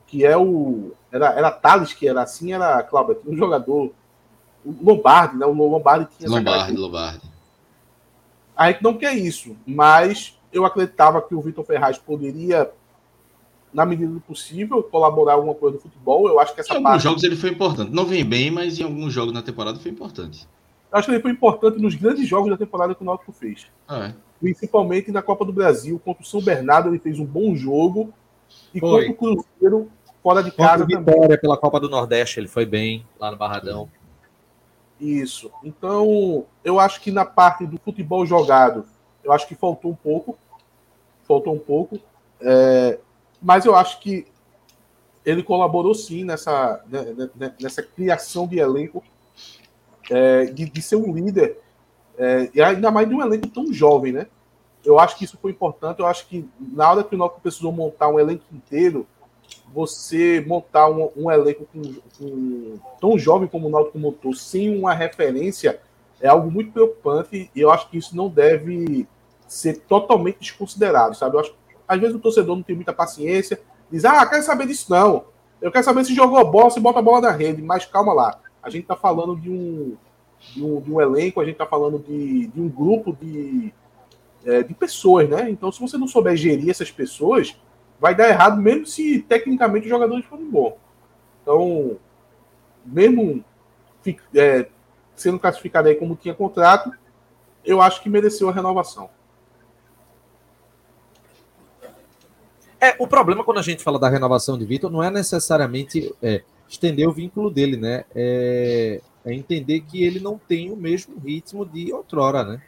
[0.07, 0.91] Que é o.
[1.11, 3.91] Era, era Thales que era assim, era, Cláudio, um jogador.
[4.65, 5.45] O Lombardi, né?
[5.45, 7.21] O Lombardi tinha Lombardi, Lombardi.
[8.55, 12.69] A gente não quer isso, mas eu acreditava que o Vitor Ferraz poderia
[13.73, 16.27] na medida do possível, colaborar alguma coisa no futebol.
[16.27, 17.91] Eu acho que essa em alguns jogos ele foi importante.
[17.91, 20.47] Não vem bem, mas em alguns jogos na temporada foi importante.
[20.91, 23.67] Eu acho que ele foi importante nos grandes jogos da temporada que o Náutico fez.
[23.87, 24.15] Ah, é.
[24.39, 28.11] Principalmente na Copa do Brasil, contra o São Bernardo, ele fez um bom jogo.
[28.73, 29.13] E foi.
[29.13, 29.91] contra o Cruzeiro,
[30.23, 30.83] fora de casa.
[30.83, 31.39] Contra vitória também.
[31.39, 33.87] pela Copa do Nordeste, ele foi bem lá no Barradão.
[34.99, 35.51] Isso.
[35.63, 38.85] Então, eu acho que na parte do futebol jogado,
[39.23, 40.37] eu acho que faltou um pouco.
[41.27, 41.99] Faltou um pouco.
[42.41, 42.97] É,
[43.41, 44.25] mas eu acho que
[45.25, 49.03] ele colaborou sim nessa, né, né, né, nessa criação de elenco,
[50.09, 51.59] é, de, de, ser um líder,
[52.17, 54.27] é, e ainda mais de um elenco tão jovem, né?
[54.83, 55.99] Eu acho que isso foi importante.
[55.99, 59.05] Eu acho que na hora que o Náutico precisou montar um elenco inteiro,
[59.73, 61.81] você montar um, um elenco com,
[62.17, 65.79] com, tão jovem como o Náutico montou, sem uma referência,
[66.21, 69.07] é algo muito preocupante e eu acho que isso não deve
[69.47, 71.35] ser totalmente desconsiderado, sabe?
[71.35, 71.53] Eu acho
[71.89, 73.59] às vezes o torcedor não tem muita paciência,
[73.91, 75.25] diz, ah, quero saber disso não.
[75.59, 78.39] Eu quero saber se jogou bola, se bota a bola na rede, mas calma lá.
[78.61, 79.97] A gente está falando de um,
[80.53, 83.73] de um, de um, elenco, a gente está falando de, de, um grupo de,
[84.45, 85.49] é, de pessoas, né?
[85.49, 87.59] Então, se você não souber gerir essas pessoas,
[87.99, 90.75] vai dar errado, mesmo se tecnicamente os jogadores forem bons.
[91.41, 91.97] Então,
[92.85, 93.43] mesmo
[94.35, 94.67] é,
[95.15, 96.91] sendo classificado aí como tinha contrato,
[97.65, 99.09] eu acho que mereceu a renovação.
[102.81, 106.43] É, o problema quando a gente fala da renovação de Vitor não é necessariamente é,
[106.67, 108.05] estender o vínculo dele, né?
[108.15, 112.61] É, é, entender que ele não tem o mesmo ritmo de outrora, né?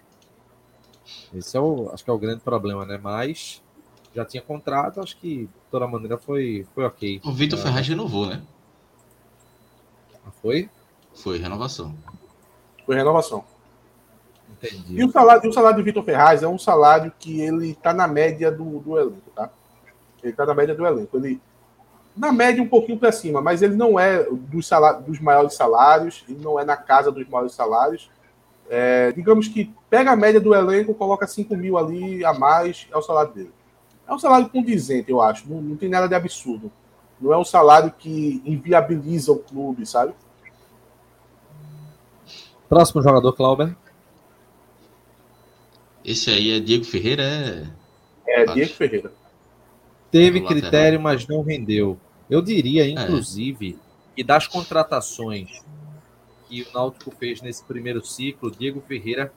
[1.34, 3.00] Esse é o, acho que é o grande problema, né?
[3.02, 3.62] Mas
[4.14, 7.22] já tinha contrato, acho que de toda maneira foi, foi ok.
[7.24, 7.62] O Vitor é.
[7.62, 8.42] Ferraz renovou, né?
[10.26, 10.70] Ah, foi?
[11.14, 11.96] Foi renovação.
[12.86, 13.46] Foi renovação.
[14.50, 15.00] Entendi.
[15.00, 18.08] E o salário, o salário do Vitor Ferraz é um salário que ele está na
[18.08, 19.50] média do, do elenco, tá?
[20.24, 21.18] Ele está na média do elenco.
[21.18, 21.42] Ele,
[22.16, 26.24] na média, um pouquinho para cima, mas ele não é dos, salários, dos maiores salários,
[26.28, 28.10] ele não é na casa dos maiores salários.
[28.70, 32.98] É, digamos que pega a média do elenco, coloca 5 mil ali a mais, é
[32.98, 33.52] o salário dele.
[34.08, 35.50] É um salário condizente, eu acho.
[35.50, 36.72] Não, não tem nada de absurdo.
[37.20, 40.14] Não é um salário que inviabiliza o clube, sabe?
[42.68, 43.76] Próximo jogador, Clauber.
[46.04, 47.24] Esse aí é Diego Ferreira?
[48.26, 49.12] É, é Diego Ferreira.
[50.12, 51.98] Teve critério, mas não rendeu.
[52.30, 52.90] Eu diria, é.
[52.90, 54.16] inclusive, é.
[54.16, 55.64] que das contratações
[56.48, 59.34] que o Náutico fez nesse primeiro ciclo, Diego Ferreira,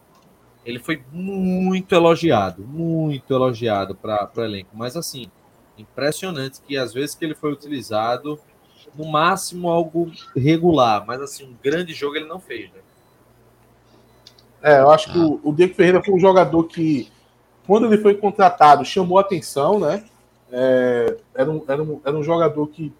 [0.64, 4.70] ele foi muito elogiado, muito elogiado para o elenco.
[4.74, 5.30] Mas assim,
[5.78, 8.40] impressionante que às vezes que ele foi utilizado,
[8.96, 12.80] no máximo algo regular, mas assim, um grande jogo ele não fez, né?
[14.62, 15.12] É, eu acho ah.
[15.12, 17.08] que o, o Diego Ferreira foi um jogador que,
[17.66, 20.04] quando ele foi contratado, chamou atenção, né?
[20.56, 22.94] É, era, um, era, um, era um jogador que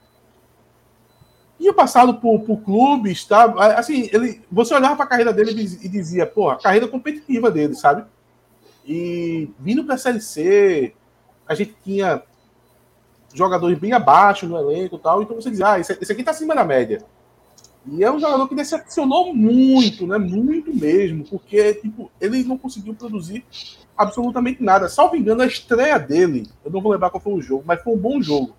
[1.56, 3.44] tinha passado por, por clubes, tá?
[3.78, 7.74] Assim, ele, você olhava para a carreira dele e dizia, pô, a carreira competitiva dele,
[7.76, 8.04] sabe?
[8.84, 10.94] E vindo para a Série C,
[11.46, 12.24] a gente tinha
[13.32, 16.32] jogadores bem abaixo no elenco e tal, então você dizia, ah, esse, esse aqui está
[16.32, 17.04] acima da média.
[17.86, 20.16] E é um jogador que decepcionou muito, né?
[20.16, 23.44] Muito mesmo, porque tipo, ele não conseguiu produzir
[23.96, 24.88] absolutamente nada.
[24.88, 27.92] Salvo engano, a estreia dele, eu não vou lembrar qual foi o jogo, mas foi
[27.92, 28.54] um bom jogo.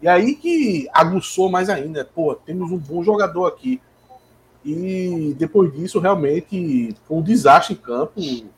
[0.00, 2.04] E aí que aguçou mais ainda.
[2.04, 3.80] Pô, temos um bom jogador aqui.
[4.64, 8.20] E depois disso, realmente, foi um desastre em campo.
[8.20, 8.50] E,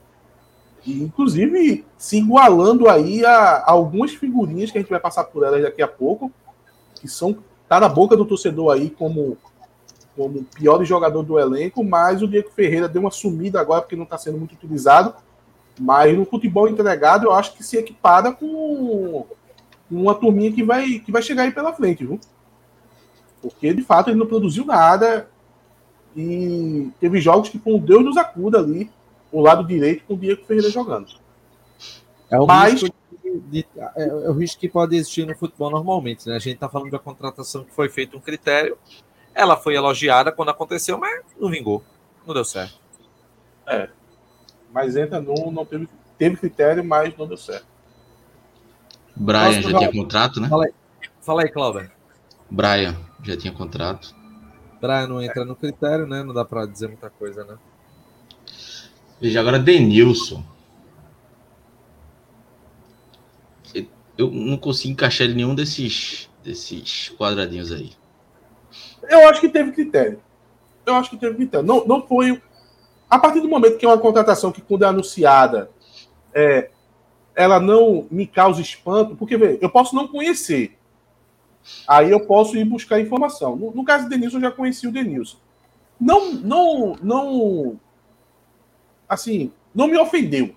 [0.87, 5.63] inclusive, se igualando aí a, a algumas figurinhas que a gente vai passar por elas
[5.63, 6.31] daqui a pouco,
[7.01, 7.37] que são
[7.69, 9.37] tá na boca do torcedor aí como
[10.17, 13.95] como o pior jogador do elenco, mas o Diego Ferreira deu uma sumida agora porque
[13.95, 15.15] não está sendo muito utilizado.
[15.79, 19.27] Mas no futebol entregado, eu acho que se equipara com
[19.91, 22.19] uma turminha que vai, que vai chegar aí pela frente, viu?
[23.43, 25.29] Porque de fato ele não produziu nada
[26.17, 28.91] e teve jogos que com Deus nos acuda ali,
[29.31, 31.09] o lado direito com o Diego Ferreira jogando.
[32.31, 32.81] É o, Mas...
[32.81, 32.89] risco
[33.41, 36.37] de, é, é, o risco que pode existir no futebol normalmente, né?
[36.37, 38.77] A gente está falando da contratação que foi feito um critério,
[39.35, 41.83] ela foi elogiada quando aconteceu, mas não vingou,
[42.27, 42.75] não deu certo.
[43.67, 43.89] É,
[44.73, 47.67] mas entra no, não teve, teve critério, mas não deu certo.
[49.15, 50.49] Brian Nossa, já tinha contrato, né?
[50.49, 50.73] Fala aí,
[51.21, 51.91] fala aí Cláudio.
[52.51, 54.15] Brian já tinha contrato.
[54.81, 56.23] Brian não entra no critério, né?
[56.23, 57.57] Não dá para dizer muita coisa, né?
[59.21, 60.45] Veja agora Denilson.
[64.17, 67.93] Eu não consigo encaixar em nenhum desses, desses quadradinhos aí.
[69.09, 70.21] Eu acho que teve critério.
[70.85, 71.67] Eu acho que teve critério.
[71.67, 72.41] Não, não foi.
[73.09, 75.71] A partir do momento que é uma contratação que, quando é anunciada,
[76.35, 76.71] é,
[77.35, 80.77] ela não me causa espanto, porque vê, eu posso não conhecer.
[81.87, 83.57] Aí eu posso ir buscar informação.
[83.57, 85.37] No, no caso do Denilson, eu já conheci o Denilson.
[86.01, 87.81] Não, não, não.
[89.09, 90.55] Assim, não me ofendeu.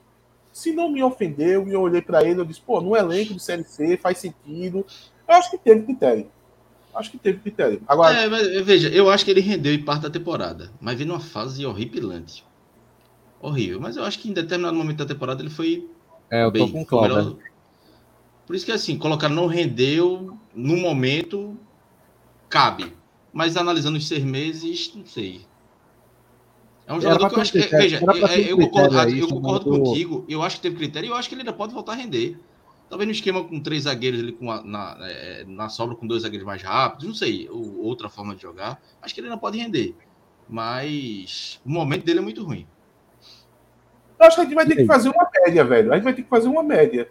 [0.52, 3.42] Se não me ofendeu e eu olhei para ele, eu disse, pô, no elenco de
[3.42, 4.86] Série C faz sentido.
[5.28, 6.30] Eu acho que teve critério.
[6.94, 7.82] Acho que teve critério.
[7.88, 8.16] Agora.
[8.16, 11.20] É, mas, veja, eu acho que ele rendeu em parte da temporada, mas veio numa
[11.20, 12.44] fase horripilante.
[13.42, 13.80] Horrível.
[13.80, 15.88] Mas eu acho que em determinado momento da temporada ele foi
[16.30, 17.40] é, eu tô Bem, com o Cláudio.
[18.46, 21.58] Por isso que assim, colocar não rendeu no momento
[22.50, 22.94] cabe.
[23.32, 25.42] Mas analisando os seis meses, não sei.
[26.90, 27.60] É um jogador que eu acho que.
[27.60, 30.26] Veja, eu, concordo, eu concordo contigo.
[30.28, 32.36] Eu acho que teve critério e eu acho que ele ainda pode voltar a render.
[32.90, 36.24] Talvez no esquema com três zagueiros ali com a, na, é, na sobra com dois
[36.24, 38.82] zagueiros mais rápidos, não sei, ou outra forma de jogar.
[39.00, 39.96] Acho que ele ainda pode render.
[40.50, 42.66] Mas o momento dele é muito ruim.
[44.20, 45.92] Eu acho que a gente vai ter que fazer uma média, velho.
[45.92, 47.08] A gente vai ter que fazer uma média.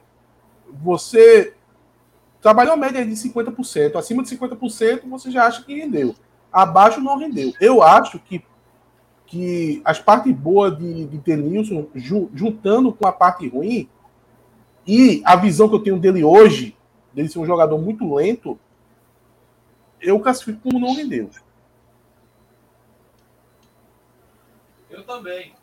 [0.83, 1.55] Você
[2.41, 3.95] trabalhou uma média de 50%.
[3.95, 6.17] Acima de 50%, você já acha que rendeu.
[6.53, 7.53] Abaixo não rendeu.
[7.61, 8.43] Eu acho que,
[9.29, 11.87] que as partes boas de, de Denilson,
[12.35, 13.89] juntando com a parte ruim,
[14.87, 16.75] e a visão que eu tenho dele hoje,
[17.13, 18.59] dele ser um jogador muito lento,
[20.01, 21.29] eu classifico como não rendeu.
[24.89, 25.55] Eu também.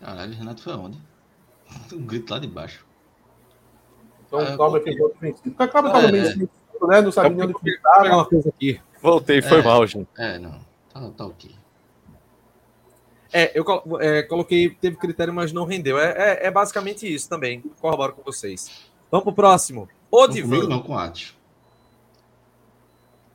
[0.00, 1.00] Caralho, Renato foi aonde?
[1.92, 2.84] Um grito lá de baixo.
[4.26, 5.50] Então, ah, o Cláudio fez outro vencido.
[5.50, 6.50] Porque o Cláudio estava meio sentido,
[6.88, 7.00] né?
[7.00, 7.54] Não sabia onde
[8.28, 8.80] coisa aqui.
[9.00, 10.08] Voltei, foi é, mal, gente.
[10.18, 10.58] É, não.
[10.92, 11.57] Tá, tá ok.
[13.32, 13.64] É, eu
[14.00, 15.98] é, coloquei, teve critério, mas não rendeu.
[15.98, 17.62] É, é, é, basicamente isso também.
[17.80, 18.88] Corroboro com vocês.
[19.10, 19.88] Vamos pro próximo.
[20.10, 20.60] Odivan.
[20.60, 21.36] Não, não com Ati.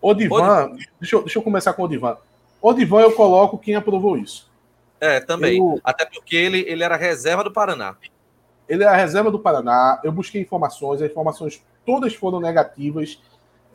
[0.01, 2.17] Odivan, deixa eu, deixa eu começar com o Odivan.
[2.62, 4.51] Odivan eu coloco quem aprovou isso.
[4.99, 5.60] É, também.
[5.60, 5.79] Eu...
[5.84, 7.95] Até porque ele, ele era reserva do Paraná.
[8.67, 10.01] Ele era reserva do Paraná.
[10.03, 13.21] Eu busquei informações, as informações todas foram negativas.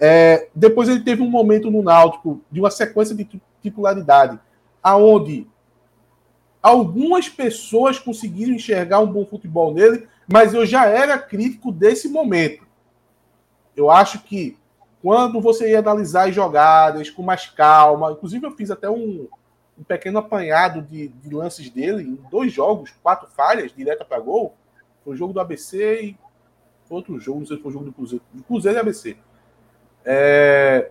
[0.00, 3.28] É, depois ele teve um momento no Náutico de uma sequência de
[3.62, 4.38] titularidade,
[4.82, 5.46] aonde
[6.62, 12.66] algumas pessoas conseguiram enxergar um bom futebol nele, mas eu já era crítico desse momento.
[13.76, 14.56] Eu acho que
[15.00, 19.28] quando você ia analisar as jogadas com mais calma, inclusive eu fiz até um,
[19.78, 24.54] um pequeno apanhado de, de, lances dele em dois jogos, quatro falhas, direta para gol.
[25.04, 26.18] Foi o jogo do ABC e
[26.90, 29.16] outro jogo, não sei se foi o jogo do Cruzeiro, do Cruzeiro e ABC.
[30.04, 30.90] É,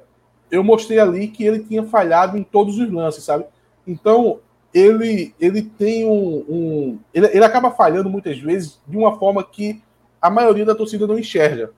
[0.49, 3.45] eu mostrei ali que ele tinha falhado em todos os lances, sabe?
[3.85, 4.39] Então,
[4.73, 6.45] ele, ele tem um.
[6.49, 9.81] um ele, ele acaba falhando muitas vezes de uma forma que
[10.21, 11.71] a maioria da torcida não enxerga.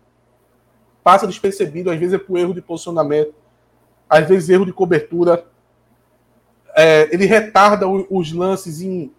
[1.03, 3.33] Passa despercebido, às vezes é por erro de posicionamento,
[4.09, 5.45] às vezes erro de cobertura
[6.75, 9.11] é, ele retarda os lances em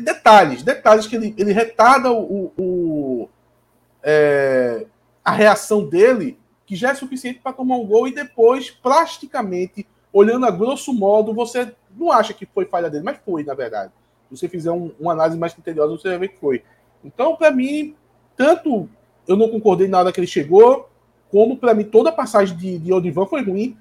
[0.00, 3.28] detalhes, detalhes que ele, ele retarda o, o
[4.02, 4.86] é,
[5.22, 10.46] a reação dele, que já é suficiente para tomar um gol, e depois, plasticamente, olhando
[10.46, 13.92] a grosso modo, você não acha que foi falha dele, mas foi, na verdade.
[14.28, 16.62] Se você fizer um, uma análise mais criteriosa, você vai ver que foi.
[17.04, 17.94] Então, para mim,
[18.36, 18.88] tanto
[19.26, 20.88] eu não concordei na hora que ele chegou,
[21.30, 23.76] como para mim toda a passagem de, de Odivan foi ruim,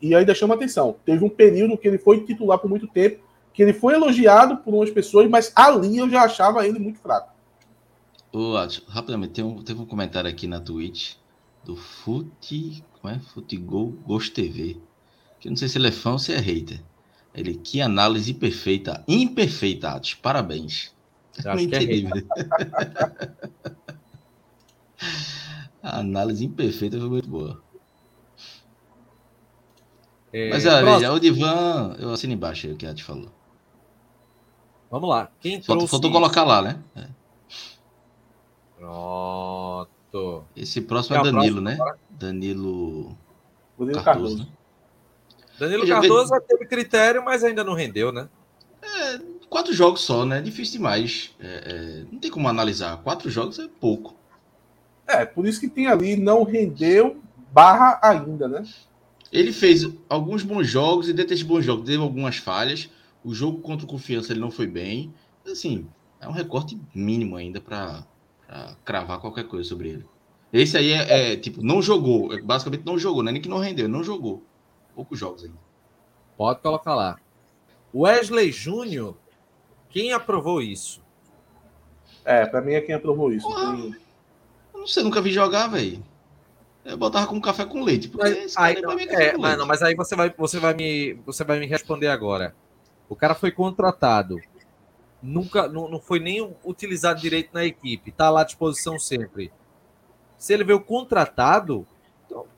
[0.00, 0.96] e ainda chama atenção.
[1.04, 4.74] Teve um período que ele foi titular por muito tempo, que ele foi elogiado por
[4.74, 7.32] umas pessoas, mas ali eu já achava ele muito fraco.
[8.32, 8.54] Ô,
[8.88, 11.14] rapidamente, um, teve um comentário aqui na Twitch
[11.64, 12.84] do Fute.
[13.00, 13.20] Como é?
[13.20, 14.76] Futegol Ghost TV.
[15.38, 16.82] Que eu não sei se ele é fã ou se é hater.
[17.34, 19.02] Ele, que análise perfeita.
[19.08, 20.14] Imperfeita, Atos.
[20.14, 20.94] Parabéns.
[21.44, 22.12] Eu acho que é
[25.82, 27.60] A análise imperfeita foi muito boa.
[30.32, 33.30] É, Mas é, veja, o Divan, eu assino embaixo aí o que a te falou.
[34.90, 35.30] Vamos lá.
[35.40, 36.82] Quem trouxe Faltou colocar lá, né?
[36.94, 37.08] É.
[38.78, 40.44] Pronto.
[40.54, 41.78] Esse próximo é, é Danilo, né?
[42.10, 43.16] Danilo.
[43.78, 44.04] Danilo Cardoso.
[44.04, 44.38] Cardoso.
[44.38, 44.48] Né?
[45.58, 48.28] Danilo Cardoso teve critério, mas ainda não rendeu, né?
[48.82, 50.40] É, quatro jogos só, né?
[50.40, 51.34] Difícil demais.
[51.40, 52.96] É, é, não tem como analisar.
[53.02, 54.14] Quatro jogos é pouco.
[55.06, 57.20] É, por isso que tem ali não rendeu
[57.52, 58.64] barra ainda, né?
[59.30, 62.90] Ele fez alguns bons jogos e dentro desses bons jogos teve algumas falhas.
[63.24, 65.12] O jogo contra o Confiança ele não foi bem.
[65.46, 65.86] Assim,
[66.20, 68.04] é um recorte mínimo ainda para
[68.84, 70.06] cravar qualquer coisa sobre ele.
[70.52, 72.32] Esse aí é, é, tipo, não jogou.
[72.32, 74.42] É, basicamente não jogou, não é nem que não rendeu, não jogou.
[74.94, 75.58] Poucos jogos ainda.
[76.36, 77.18] Pode colocar lá.
[77.94, 79.16] Wesley Júnior,
[79.88, 81.02] quem aprovou isso?
[82.24, 83.46] É, pra mim é quem aprovou isso.
[83.46, 83.96] Porra, tem...
[84.72, 86.02] Eu não sei, nunca vi jogar, velho.
[86.84, 88.10] Eu botava com café com leite.
[88.14, 91.42] Mas, aí, não, é, é mas, não, mas aí você vai, você, vai me, você
[91.44, 92.54] vai me responder agora.
[93.08, 94.40] O cara foi contratado.
[95.22, 98.12] Nunca, não, não foi nem utilizado direito na equipe.
[98.12, 99.50] Tá lá à disposição sempre.
[100.36, 101.86] Se ele veio contratado,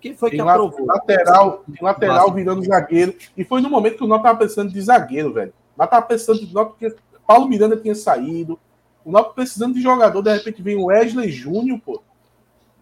[0.01, 0.87] quem foi que aprovou?
[0.87, 3.15] Lateral, lateral virando zagueiro.
[3.37, 5.53] E foi no momento que o Nó tava pensando de zagueiro, velho.
[5.77, 6.95] Nó tava pensando de Nó porque
[7.27, 8.59] Paulo Miranda tinha saído.
[9.05, 12.03] O Nó precisando de jogador, de repente vem o Wesley Júnior, pô.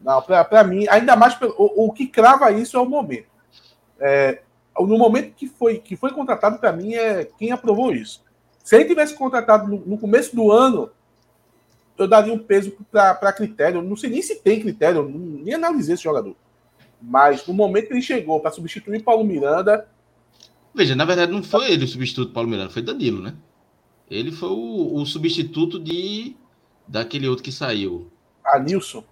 [0.03, 3.27] Não, para mim, ainda mais pelo, o, o, que crava isso é o momento.
[3.99, 4.43] É,
[4.79, 8.23] no momento que foi, que foi contratado, para mim, é quem aprovou isso.
[8.63, 10.91] Se ele tivesse contratado no, no começo do ano,
[11.97, 13.81] eu daria um peso para critério.
[13.81, 16.37] Não sei nem se tem critério, nem analisei esse jogador.
[17.07, 19.87] Mas no momento que ele chegou para substituir Paulo Miranda.
[20.75, 23.35] Veja, na verdade, não foi ele o substituto do Paulo Miranda, foi Danilo, né?
[24.11, 26.35] Ele foi o, o substituto de
[26.87, 28.11] daquele outro que saiu.
[28.45, 29.05] Anilson.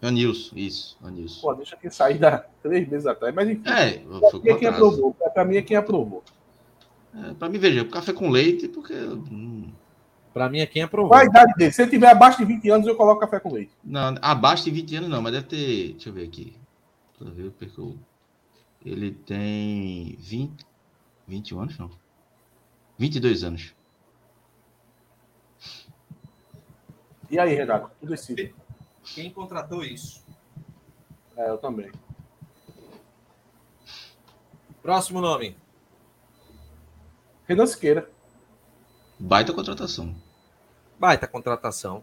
[0.00, 1.40] Anilson, isso, Anilson.
[1.40, 3.68] Pô, deixa que sair da três meses atrás, mas enfim.
[3.68, 4.00] É,
[4.30, 5.14] foi pra, quem aprovou.
[5.32, 6.24] Pra mim é quem aprovou.
[7.14, 8.94] É, pra mim, veja, café com leite, porque.
[8.94, 9.70] Hum...
[10.32, 11.10] Pra mim é quem aprovou.
[11.10, 11.72] Qual a idade dele?
[11.72, 13.72] Se ele tiver abaixo de 20 anos, eu coloco café com leite.
[13.84, 15.92] Não, abaixo de 20 anos não, mas deve ter.
[15.92, 16.56] Deixa eu ver aqui.
[17.22, 17.96] Pra ver, porque eu...
[18.84, 20.66] Ele tem 20.
[21.28, 21.90] 21 anos, não.
[22.98, 23.74] 22 anos.
[27.30, 27.92] E aí, Renato?
[28.00, 28.52] Tu decide.
[29.14, 30.24] Quem contratou isso?
[31.36, 31.92] É, eu também.
[34.82, 35.56] Próximo nome.
[37.46, 38.10] Renan Siqueira.
[39.18, 40.12] Baita contratação.
[40.98, 42.02] Baita contratação.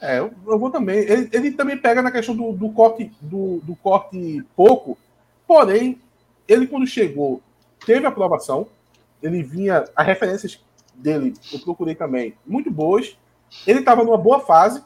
[0.00, 0.98] É, eu, eu vou também.
[1.00, 4.96] Ele, ele, também pega na questão do, do corte do, do, corte pouco,
[5.46, 6.00] porém,
[6.48, 7.42] ele quando chegou,
[7.84, 8.66] teve aprovação.
[9.22, 10.58] Ele vinha, as referências
[10.94, 13.16] dele, eu procurei também, muito boas.
[13.66, 14.82] Ele estava numa boa fase,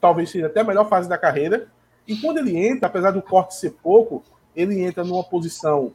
[0.00, 1.68] talvez seja até a melhor fase da carreira.
[2.08, 4.22] E quando ele entra, apesar do corte ser pouco,
[4.56, 5.92] ele entra numa posição,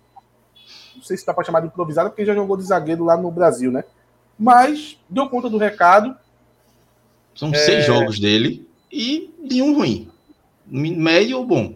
[0.95, 3.31] não sei se dá para chamar de improvisada, porque já jogou de zagueiro lá no
[3.31, 3.83] Brasil, né?
[4.37, 6.15] Mas deu conta do recado.
[7.35, 7.53] São é...
[7.53, 10.09] seis jogos dele e nenhum ruim.
[10.65, 11.75] Médio ou bom.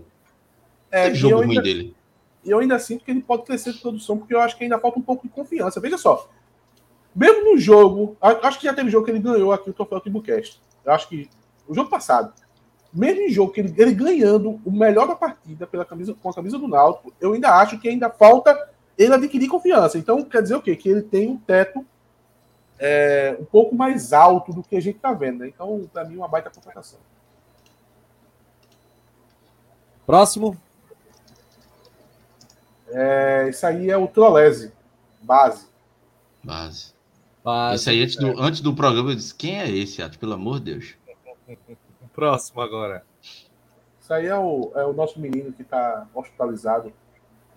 [0.92, 1.96] É, Teve jogo ruim dele.
[2.44, 4.78] E eu ainda sinto que ele pode crescer de produção, porque eu acho que ainda
[4.78, 5.80] falta um pouco de confiança.
[5.80, 6.30] Veja só.
[7.16, 10.60] Mesmo no jogo, acho que já teve jogo que ele ganhou aqui o Troféu Timbucast.
[10.84, 11.30] Eu acho que
[11.68, 12.34] o jogo passado,
[12.94, 16.34] mesmo em jogo que ele, ele, ganhando o melhor da partida pela camisa, com a
[16.34, 18.58] camisa do Náutico, eu ainda acho que ainda falta
[18.98, 19.98] ele adquirir confiança.
[19.98, 20.76] Então, quer dizer o quê?
[20.76, 21.86] Que ele tem um teto
[22.80, 25.40] é, um pouco mais alto do que a gente está vendo.
[25.40, 25.48] Né?
[25.48, 27.00] Então, para mim, uma baita contratação.
[30.06, 30.58] Próximo.
[32.90, 34.72] É, isso aí é o Trolese,
[35.22, 35.68] base.
[36.44, 36.94] Base.
[37.44, 38.20] base esse aí, antes, é.
[38.20, 40.20] do, antes do programa, eu disse: quem é esse, Ato?
[40.20, 40.96] Pelo amor de Deus.
[42.14, 43.04] Próximo agora.
[44.00, 46.94] Isso aí é o, é o nosso menino que está hospitalizado.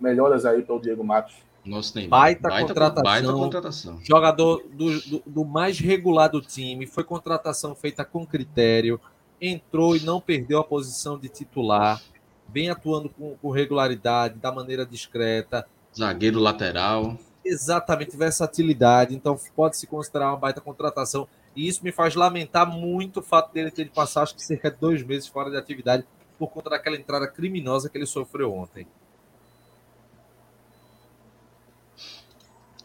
[0.00, 1.34] Melhoras aí para o Diego Matos.
[1.66, 2.20] Nosso Neymar.
[2.20, 4.00] Baita, baita, contratação, baita contratação.
[4.02, 6.86] Jogador do, do, do, mais regular do time.
[6.86, 9.00] Foi contratação feita com critério.
[9.40, 12.00] Entrou e não perdeu a posição de titular.
[12.48, 15.66] Vem atuando com, com regularidade, da maneira discreta.
[15.94, 17.18] Zagueiro lateral.
[17.44, 19.14] Exatamente, versatilidade.
[19.14, 21.28] Então pode se considerar uma baita contratação.
[21.54, 24.70] E isso me faz lamentar muito o fato dele ter de passar, acho que cerca
[24.70, 26.04] de dois meses fora de atividade
[26.38, 28.86] por conta daquela entrada criminosa que ele sofreu ontem.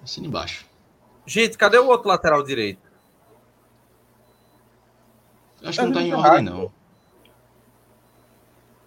[0.04, 0.66] Assina embaixo.
[1.26, 2.90] Gente, cadê o outro lateral direito?
[5.64, 6.72] Acho que não está em ordem, não.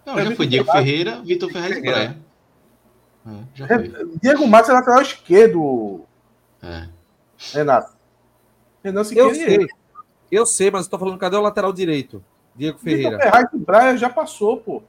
[0.05, 2.17] Não, já foi Diego Ferreira, Vitor Ferreira e Praia.
[3.25, 4.17] É, já foi.
[4.21, 6.05] Diego Matos é lateral esquerdo.
[6.61, 6.87] É.
[7.53, 7.95] Renato.
[8.83, 9.67] Renan Siqueira eu sei.
[10.31, 12.23] Eu sei, mas estou falando, cadê o lateral direito?
[12.55, 13.17] Diego Ferreira.
[13.17, 14.83] Diego Ferreira e Braia já passou, pô.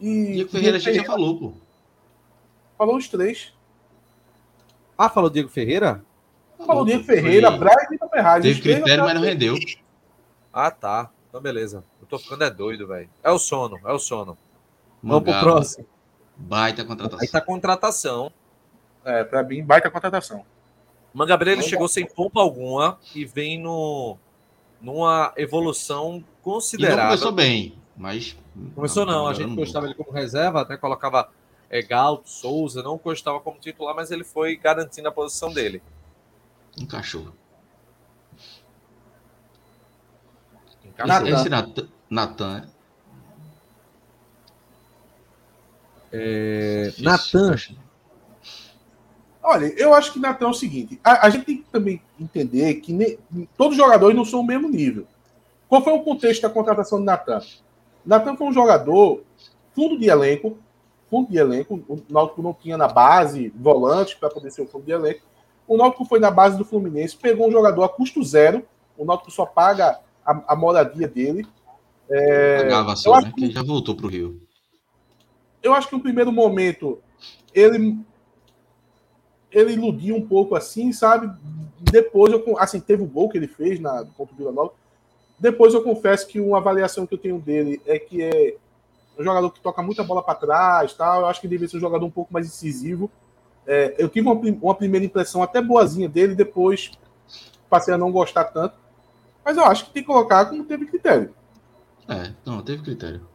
[0.00, 1.52] E Diego Ferreira a gente já falou, pô.
[2.78, 3.52] Falou os três.
[4.96, 6.04] Ah, falou Diego Ferreira?
[6.66, 8.42] Falou Diego Ferreira, Foi- Braga e Vitor Ferraz.
[8.42, 9.54] Teve critério, mas não rendeu.
[10.52, 11.10] Ah, tá.
[11.28, 11.84] Então, beleza.
[12.00, 13.08] Eu tô ficando é doido, velho.
[13.22, 14.38] É o sono, é o sono.
[15.02, 15.86] Vamos pro Mangaba, próximo.
[16.36, 17.18] Baita contratação.
[17.20, 18.32] Aí tá a contratação.
[19.04, 20.44] É, pra mim, baita contratação.
[21.12, 24.16] Mangabeira chegou sem pompa alguma e vem no,
[24.80, 27.04] numa evolução E não considerável.
[27.06, 28.36] começou bem, mas.
[28.74, 29.58] Começou não, a melhorando gente muito.
[29.60, 31.30] gostava ele como reserva, até colocava
[31.70, 35.82] é, Galto, Souza, não gostava como titular, mas ele foi garantindo a posição dele.
[36.78, 37.32] Encaixou.
[40.84, 41.06] Encaixou.
[41.06, 41.28] Natan.
[41.40, 42.68] Esse Natan, Natan
[46.12, 47.56] É, difícil, Natan.
[49.42, 52.74] Olha, eu acho que Natan é o seguinte: a, a gente tem que também entender
[52.76, 53.18] que ne-
[53.56, 55.06] todos os jogadores não são o mesmo nível.
[55.68, 57.40] Qual foi o contexto da contratação de Natan?
[58.04, 59.22] Natan foi um jogador
[59.74, 60.56] fundo de elenco,
[61.10, 61.82] fundo de elenco.
[61.88, 65.22] O Náutico não tinha na base volante para poder ser o fundo de elenco.
[65.66, 68.64] O Náutico foi na base do Fluminense, pegou um jogador a custo zero.
[68.96, 71.46] O Náutico só paga a, a moradia dele.
[72.58, 73.32] Pagava eu só, né?
[73.34, 74.40] Que ele já voltou pro Rio.
[75.62, 77.00] eu acho que no primeiro momento
[77.52, 77.98] ele
[79.50, 81.30] ele iludiu um pouco assim, sabe?
[81.80, 84.72] Depois eu assim, teve o gol que ele fez na contra o Vila Nova.
[85.38, 88.56] Depois eu confesso que uma avaliação que eu tenho dele é que é
[89.18, 91.22] um jogador que toca muita bola para trás, tal.
[91.22, 93.10] Eu acho que deveria ser um jogador um pouco mais incisivo.
[93.66, 96.92] É, eu tive uma, uma primeira impressão até boazinha dele, depois
[97.68, 98.76] passei a não gostar tanto.
[99.44, 101.34] Mas eu acho que tem que colocar como teve critério.
[102.08, 103.26] É, não, teve critério.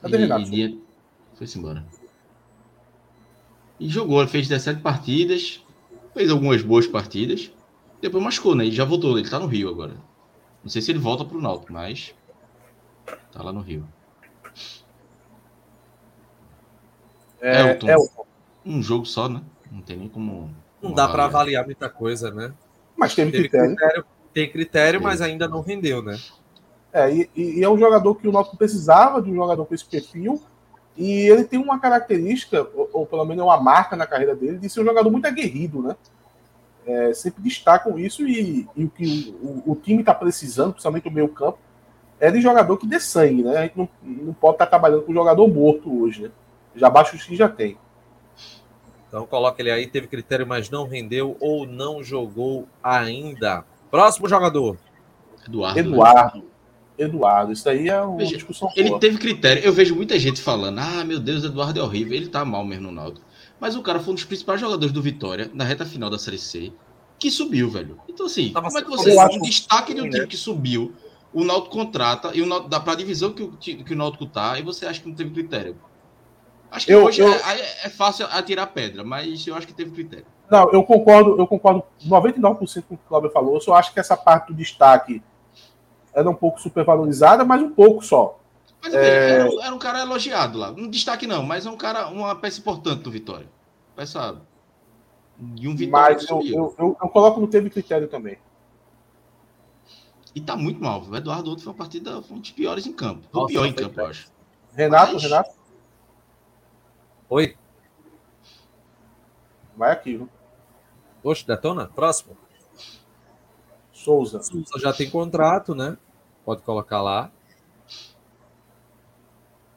[0.00, 0.52] Cadê Renato?
[0.52, 0.82] E, e,
[1.36, 1.84] foi-se embora.
[3.78, 5.64] E jogou, ele fez 17 partidas,
[6.12, 7.50] fez algumas boas partidas,
[8.00, 8.66] depois machucou, né?
[8.66, 9.94] Ele já voltou, ele tá no Rio agora.
[10.62, 12.14] Não sei se ele volta pro Náutico, mas
[13.32, 13.86] tá lá no Rio.
[17.40, 17.88] É, Elton.
[17.88, 18.08] é o-
[18.64, 19.42] Um jogo só, né?
[19.70, 20.42] Não tem nem como.
[20.42, 21.64] não como dá para avaliar.
[21.64, 22.52] muita coisa, né?
[22.96, 23.74] mas teve Teve critério.
[23.76, 25.04] critério, tem critério, Teve.
[25.04, 26.16] mas ainda não rendeu, né?
[26.92, 29.74] É, e, e- e é um jogador que o Náutico precisava de um jogador com
[29.74, 30.40] esse perfil.
[30.96, 34.58] E ele tem uma característica, ou, ou pelo menos é uma marca na carreira dele,
[34.58, 35.96] de ser um jogador muito aguerrido, né?
[36.86, 41.12] É, sempre destacam isso e, e o que o, o time está precisando, principalmente o
[41.12, 41.58] meio campo,
[42.22, 43.58] é de jogador que dê sangue, né?
[43.58, 46.30] A gente não, não pode estar trabalhando com jogador morto hoje, né?
[46.76, 47.76] Já baixa os que já tem.
[49.08, 53.64] Então coloca ele aí, teve critério, mas não rendeu ou não jogou ainda.
[53.90, 54.78] Próximo jogador.
[55.46, 55.74] Eduardo.
[55.74, 55.88] né?
[55.88, 56.44] Eduardo.
[56.96, 59.00] Eduardo, isso aí é uma Veja, discussão Ele forte.
[59.00, 59.64] teve critério.
[59.64, 62.14] Eu vejo muita gente falando: ah, meu Deus, Eduardo é horrível.
[62.14, 63.26] Ele tá mal mesmo no Náutico.
[63.58, 66.38] Mas o cara foi um dos principais jogadores do Vitória na reta final da Série
[66.38, 66.72] C,
[67.18, 67.98] que subiu, velho.
[68.08, 69.10] Então, assim, Tava como é que você.
[69.36, 70.28] Um destaque de um Sim, time né?
[70.28, 70.92] que subiu,
[71.32, 74.58] o Náutico contrata e o Náutico dá pra divisão que o, que o Náutico tá,
[74.58, 75.76] e você acha que não teve critério.
[76.70, 79.90] Acho que Eu- hoje eu- é, é fácil atirar pedra, mas eu acho que teve
[79.90, 80.26] critério.
[80.50, 83.54] Não, eu concordo, eu concordo 99% com o que o Cláudio falou.
[83.54, 85.22] Eu só acho que essa parte do destaque
[86.14, 88.38] era um pouco supervalorizada, mas um pouco só.
[88.82, 90.70] Mas veja, era, um- era um cara elogiado lá.
[90.70, 93.46] Um destaque não, mas é um cara, uma peça importante do Vitória.
[93.94, 94.36] Peça
[95.38, 98.36] de um Vitória Mas eu, eu, eu, eu coloco no teve critério também.
[100.34, 101.02] E tá muito mal.
[101.02, 103.26] O Eduardo ontem foi uma partida foi um dos piores em campo.
[103.30, 104.30] Foi o Nossa, pior em campo, eu acho.
[104.74, 105.50] Renato, Mas- Renato,
[107.28, 107.56] Oi?
[109.76, 110.28] vai aqui, viu?
[111.22, 111.86] Oxe, detona?
[111.86, 112.36] Próximo.
[113.92, 114.42] Souza.
[114.42, 115.96] Souza já tem contrato, né?
[116.44, 117.30] Pode colocar lá.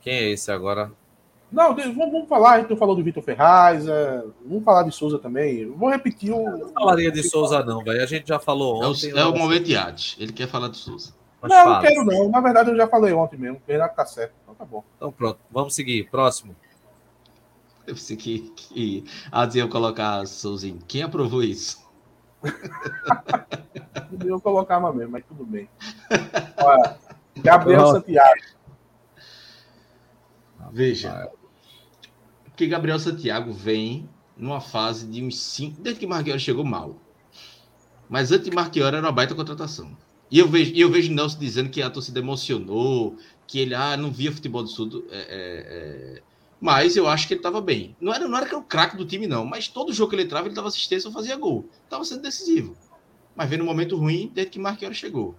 [0.01, 0.91] Quem é esse agora?
[1.55, 4.91] Não, de- vamos, falar, a gente não falou do Vitor Ferraz, é, vamos falar de
[4.91, 5.59] Souza também.
[5.61, 6.43] Eu Vou repetir o.
[6.57, 8.03] Não falaria de Souza, não, velho.
[8.03, 9.13] A gente já falou É ontem.
[9.13, 10.17] o, é o momento Yates.
[10.19, 11.13] Ele quer falar de Souza.
[11.41, 11.81] mas Não, não fala.
[11.87, 12.29] quero não.
[12.29, 13.57] Na verdade, eu já falei ontem mesmo.
[13.57, 14.33] O Renato tá certo.
[14.43, 14.83] Então tá bom.
[14.97, 16.09] Então pronto, vamos seguir.
[16.09, 16.53] Próximo.
[17.87, 20.79] Eu pensei que, que a ia colocar Souzinho.
[20.87, 21.85] Quem aprovou isso?
[24.11, 25.69] Não eu colocava mesmo, mas tudo bem.
[26.57, 26.97] Olha,
[27.37, 27.93] Gabriel Pronto.
[27.97, 28.41] Santiago.
[30.71, 31.31] Veja.
[32.55, 35.81] Porque Gabriel Santiago vem numa fase de uns 5.
[35.81, 36.95] Desde que Marquinhos chegou mal.
[38.07, 39.95] Mas antes de Marquinhos era uma baita contratação.
[40.31, 44.09] E eu vejo, eu vejo Nelson dizendo que a torcida emocionou, que ele ah, não
[44.09, 45.05] via futebol do Sul.
[45.11, 46.21] é, é, é.
[46.61, 47.93] Mas eu acho que ele estava bem.
[47.99, 49.45] Não era, não era que era o craque do time, não.
[49.45, 51.69] Mas todo jogo que ele entrava, ele dava assistência ou fazia gol.
[51.83, 52.73] Estava sendo decisivo.
[53.35, 55.35] Mas vem num momento ruim desde que Marquinhos chegou.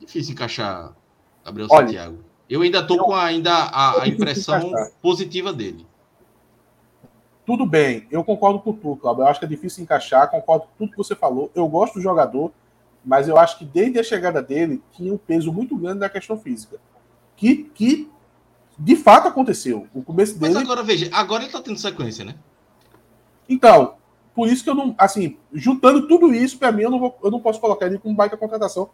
[0.00, 0.96] Difícil encaixar
[1.44, 2.24] Gabriel Olha, Santiago.
[2.48, 4.72] Eu ainda tô com ainda a, a impressão
[5.02, 5.86] positiva dele.
[7.50, 9.24] Tudo bem, eu concordo com tu, Cláudio.
[9.24, 11.50] Eu acho que é difícil encaixar, concordo com tudo que você falou.
[11.52, 12.52] Eu gosto do jogador,
[13.04, 16.38] mas eu acho que desde a chegada dele tinha um peso muito grande da questão
[16.38, 16.78] física.
[17.34, 18.08] Que, que
[18.78, 19.88] de fato aconteceu.
[19.92, 20.64] O começo Mas dele.
[20.64, 22.36] agora, veja, agora ele tá tendo sequência, né?
[23.48, 23.96] Então,
[24.32, 24.94] por isso que eu não.
[24.96, 28.14] Assim, juntando tudo isso, para mim, eu não, vou, eu não posso colocar ele como
[28.14, 28.90] baita contratação.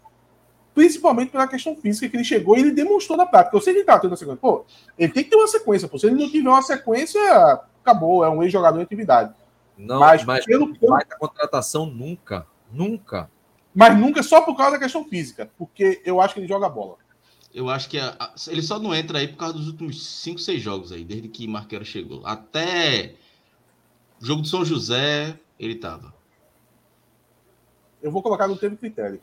[0.75, 3.55] Principalmente pela questão física que ele chegou e ele demonstrou na prática.
[3.55, 4.41] Eu sei que ele tá tendo sequência.
[4.41, 4.65] Pô,
[4.99, 5.87] ele tem que ter uma sequência.
[5.87, 5.99] Pô.
[5.99, 7.21] Se ele não tiver uma sequência,
[7.87, 8.25] acabou.
[8.25, 9.35] É um ex-jogador em atividade.
[9.77, 10.93] Não, mas, mas pelo, pelo...
[10.93, 12.47] baita contratação nunca.
[12.73, 13.31] Nunca.
[13.75, 15.51] Mas nunca só por causa da questão física.
[15.57, 16.97] Porque eu acho que ele joga bola.
[17.55, 20.39] Eu acho que a, a, ele só não entra aí por causa dos últimos 5,
[20.39, 22.27] 6 jogos aí, desde que Marquero chegou.
[22.27, 23.15] Até
[24.21, 26.15] o jogo do São José, ele tava.
[28.03, 29.21] Eu vou colocar no teve critério.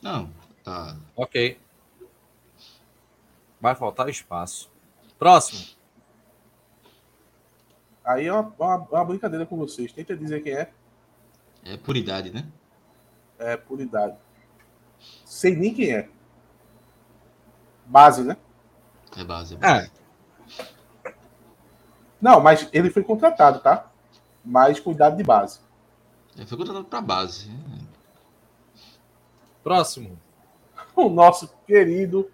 [0.00, 0.30] Não,
[0.62, 0.96] tá.
[1.14, 1.58] Ok.
[3.60, 4.70] Vai faltar espaço.
[5.18, 5.75] Próximo.
[8.06, 9.92] Aí é uma, uma, uma, brincadeira com vocês.
[9.92, 10.70] Tenta dizer quem é.
[11.64, 12.46] É por idade, né?
[13.36, 14.16] É por idade.
[15.24, 16.08] Sei nem quem é.
[17.84, 18.36] Base, né?
[19.16, 19.56] É base.
[19.56, 19.90] É, base.
[21.04, 21.14] é.
[22.20, 23.90] Não, mas ele foi contratado, tá?
[24.44, 25.60] Mas cuidado de base.
[26.36, 27.50] Ele foi contratado para base.
[29.64, 30.18] Próximo.
[30.94, 32.30] O nosso querido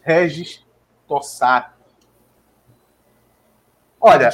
[0.00, 0.64] Regis
[1.06, 1.77] Tossati.
[4.00, 4.30] Olha,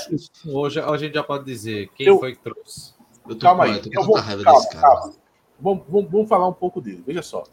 [0.46, 2.94] hoje a gente já pode dizer quem eu, foi que trouxe.
[3.28, 5.14] Eu calma aí, eu vou, calma, calma.
[5.58, 7.02] Vamos, vamos, vamos, falar um pouco dele.
[7.06, 7.44] Veja só.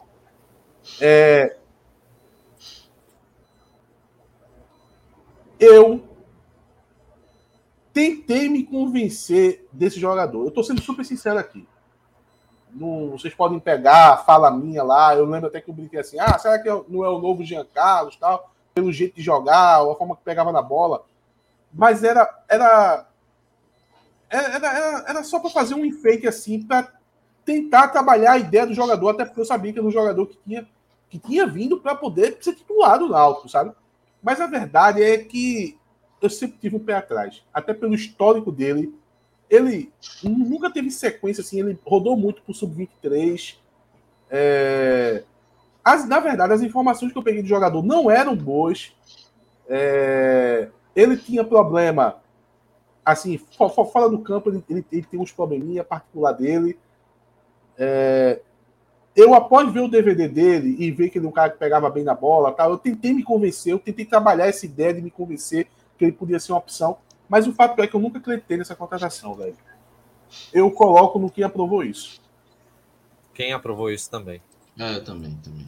[0.99, 1.57] É,
[5.59, 6.03] eu
[7.93, 10.41] tentei me convencer desse jogador.
[10.41, 11.68] Eu estou sendo super sincero aqui.
[12.74, 15.16] Não, vocês podem pegar a fala minha lá.
[15.16, 17.66] Eu lembro até que eu brinquei assim: ah, será que não é o novo Jean
[17.66, 18.51] Carlos tal?
[18.74, 21.03] Pelo jeito de jogar, ou a forma que pegava na bola.
[21.74, 23.08] Mas era, era,
[24.30, 26.92] era, era, era só para fazer um enfeite assim, para
[27.46, 30.38] tentar trabalhar a ideia do jogador, até porque eu sabia que era um jogador que
[30.46, 30.68] tinha,
[31.10, 33.74] que tinha vindo para poder ser titulado no Náutico, sabe?
[34.22, 35.78] Mas a verdade é que
[36.22, 38.94] eu sempre tive um pé atrás, até pelo histórico dele.
[39.50, 39.92] Ele
[40.24, 43.58] nunca teve sequência assim, ele rodou muito pro sub-23.
[44.30, 45.24] É...
[45.84, 48.94] As, na verdade, as informações que eu peguei de jogador não eram boas.
[49.68, 50.70] É...
[50.96, 52.18] Ele tinha problema,
[53.06, 56.78] assim, fora do campo, ele, ele, ele tem uns probleminha particular dele.
[57.78, 58.42] É,
[59.16, 61.89] eu, após ver o DVD dele e ver que ele é um cara que pegava
[61.89, 65.12] bem na bola, tal, eu tentei me convencer, eu tentei trabalhar essa ideia de me
[65.12, 65.68] convencer
[65.98, 68.76] que ele podia ser uma opção, mas o fato é que eu nunca acreditei nessa
[68.76, 69.56] contratação, velho.
[70.54, 72.22] Eu coloco no que aprovou isso.
[73.34, 74.42] Quem aprovou isso também?
[74.78, 75.68] É, eu também, também.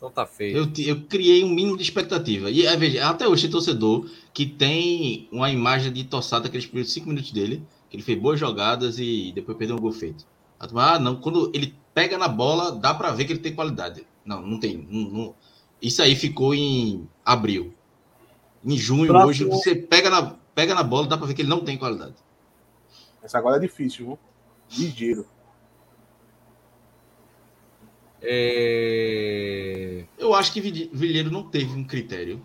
[0.00, 0.56] Então tá feio.
[0.56, 2.50] Eu, eu criei um mínimo de expectativa.
[2.50, 6.90] E é, veja, até hoje tem torcedor que tem uma imagem de Tossada, aqueles primeiros
[6.90, 10.24] cinco minutos dele, que ele fez boas jogadas e depois perdeu um gol feito.
[10.58, 14.06] Ah, não, quando ele pega na bola, dá para ver que ele tem qualidade.
[14.24, 14.78] Não, não tem.
[14.90, 15.34] Não, não.
[15.82, 17.74] Isso aí ficou em abril.
[18.64, 19.28] Em junho, Próximo...
[19.28, 22.14] hoje, você pega na, pega na bola, dá para ver que ele não tem qualidade.
[23.22, 24.18] Essa agora é difícil, viu?
[24.78, 25.26] Ligeiro.
[28.22, 30.04] É...
[30.18, 32.44] Eu acho que Vilheiro não teve um critério.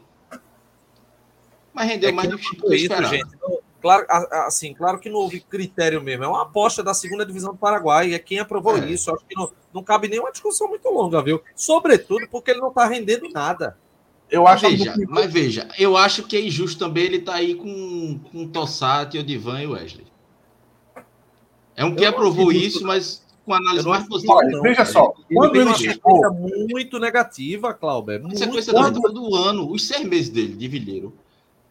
[1.73, 3.13] Mas rendeu é mais do que, esperava.
[3.13, 4.05] Gente, não, claro,
[4.47, 6.23] assim, claro que não houve critério mesmo.
[6.23, 8.13] É uma aposta da segunda divisão do Paraguai.
[8.13, 8.89] É quem aprovou é.
[8.89, 9.13] isso.
[9.13, 11.41] Acho que não, não cabe nem uma discussão muito longa, viu?
[11.53, 13.77] Sobretudo porque ele não está rendendo nada.
[14.29, 15.05] Eu acho veja, que...
[15.05, 19.19] Mas veja, eu acho que é injusto também ele estar tá aí com, com Tossati,
[19.19, 20.07] Odivan e Wesley.
[21.75, 24.33] É um que aprovou isso, mas com análise mais positiva.
[24.33, 26.33] Olha, veja só, quando ele chegou...
[26.33, 28.21] muito negativa, Cláudio.
[28.21, 28.99] Muito sequência quando...
[28.99, 31.13] do ano, os seis meses dele de Vilheiro,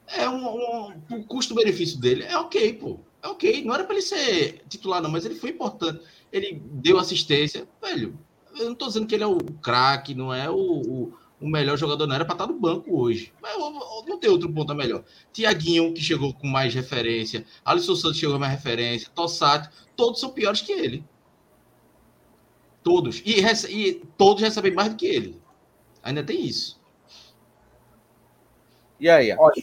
[0.06, 2.98] é um, um, um custo-benefício dele é ok, pô.
[3.22, 3.64] É ok.
[3.64, 6.00] Não era para ele ser titular, não, mas ele foi importante.
[6.32, 7.66] Ele deu assistência.
[7.82, 8.18] Velho,
[8.56, 11.78] eu não tô dizendo que ele é o craque, não é o, o, o, melhor
[11.78, 13.32] jogador, não era para estar no banco hoje.
[13.40, 13.56] Mas
[14.06, 15.02] não tem outro ponto melhor.
[15.32, 20.30] Tiaguinho, que chegou com mais referência, Alisson Santos chegou com mais referência, Tossati, todos são
[20.30, 21.04] piores que ele.
[22.84, 23.20] Todos.
[23.24, 25.42] E, e todos recebem mais do que ele.
[26.02, 26.80] Ainda tem isso.
[29.00, 29.34] E aí?
[29.36, 29.54] Olha,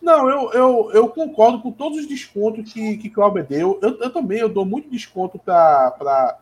[0.00, 3.78] não, eu, eu, eu concordo com todos os descontos que, que Cláudio deu.
[3.82, 6.38] Eu, eu também eu dou muito desconto para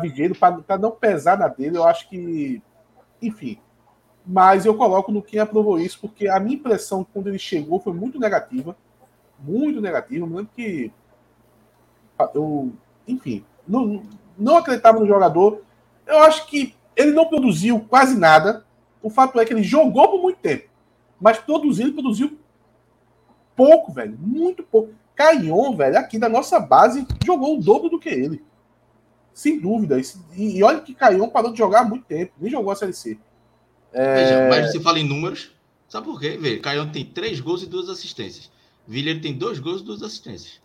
[0.00, 1.78] Vigueiro, para não pesar na dele.
[1.78, 2.62] Eu acho que.
[3.22, 3.58] Enfim.
[4.26, 7.94] Mas eu coloco no quem aprovou isso, porque a minha impressão quando ele chegou foi
[7.94, 8.76] muito negativa.
[9.38, 10.24] Muito negativa.
[10.24, 10.92] Eu me lembro que.
[12.34, 12.72] Eu,
[13.06, 13.44] enfim.
[13.66, 14.02] Não,
[14.38, 15.62] não acreditava no jogador.
[16.06, 18.64] Eu acho que ele não produziu quase nada.
[19.02, 20.68] O fato é que ele jogou por muito tempo.
[21.20, 22.38] Mas produzir, ele produziu
[23.56, 24.16] pouco, velho.
[24.18, 24.94] Muito pouco.
[25.14, 28.44] Caion, velho, aqui da nossa base, jogou o dobro do que ele.
[29.34, 30.00] Sem dúvida.
[30.36, 32.32] E, e olha que Caion parou de jogar há muito tempo.
[32.38, 33.18] Nem jogou a Série C.
[33.92, 34.14] É...
[34.14, 35.52] Veja, mas você fala em números.
[35.88, 36.36] Sabe por quê?
[36.40, 38.50] Veja, Caion tem três gols e duas assistências.
[38.86, 40.60] Vilheiro tem dois gols e duas assistências.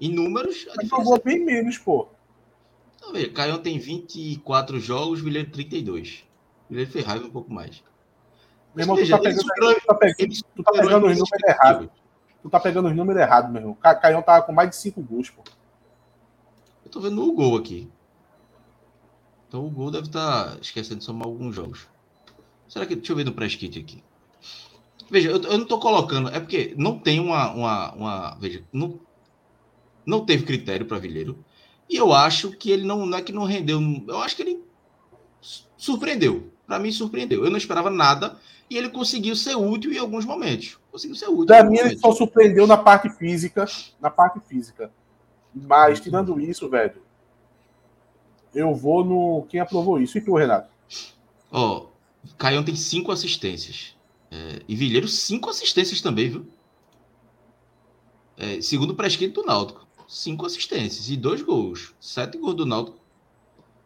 [0.00, 2.08] Em números, a Mas diferença jogou bem menos, pô.
[3.00, 6.22] Então, veja, Caião tem 24 jogos, Vilheiro 32.
[6.68, 7.82] Vilheiro fez raiva um pouco mais.
[8.74, 9.44] Meu irmão, Veja, tu tá pegando,
[9.80, 11.88] tu tá pegando, tu tá pegando os números errados.
[12.42, 13.74] Tu tá pegando os números errados, meu irmão.
[13.74, 15.42] Ca- Caião tava com mais de 5 gols, pô.
[16.84, 17.90] Eu tô vendo o gol aqui.
[19.48, 21.88] Então o gol deve estar esquecendo de somar alguns jogos.
[22.68, 22.94] Será que.
[22.94, 24.04] Deixa eu ver no press kit aqui.
[25.10, 26.28] Veja, eu, eu não tô colocando.
[26.28, 27.50] É porque não tem uma.
[27.50, 29.00] uma, uma veja, não,
[30.06, 31.44] não teve critério para Vilheiro.
[31.90, 33.80] E eu acho que ele não, não é que não rendeu.
[34.06, 34.62] Eu acho que ele
[35.40, 36.48] su- surpreendeu.
[36.64, 37.44] Para mim, surpreendeu.
[37.44, 38.38] Eu não esperava nada.
[38.70, 40.78] E ele conseguiu ser útil em alguns momentos.
[40.92, 41.46] Conseguiu ser útil.
[41.46, 43.66] alguns mim, ele só surpreendeu na parte física.
[44.00, 44.92] Na parte física.
[45.52, 47.02] Mas, tirando isso, velho,
[48.54, 49.46] eu vou no.
[49.48, 50.16] Quem aprovou isso?
[50.16, 50.70] E tu, Renato?
[51.50, 51.86] Ó,
[52.38, 53.96] Caião tem cinco assistências.
[54.30, 56.46] É, e Vilheiro, cinco assistências também, viu?
[58.36, 59.86] É, segundo o prescrito do Náutico.
[60.10, 61.94] Cinco assistências e dois gols.
[62.00, 62.98] Sete gols do Náutico.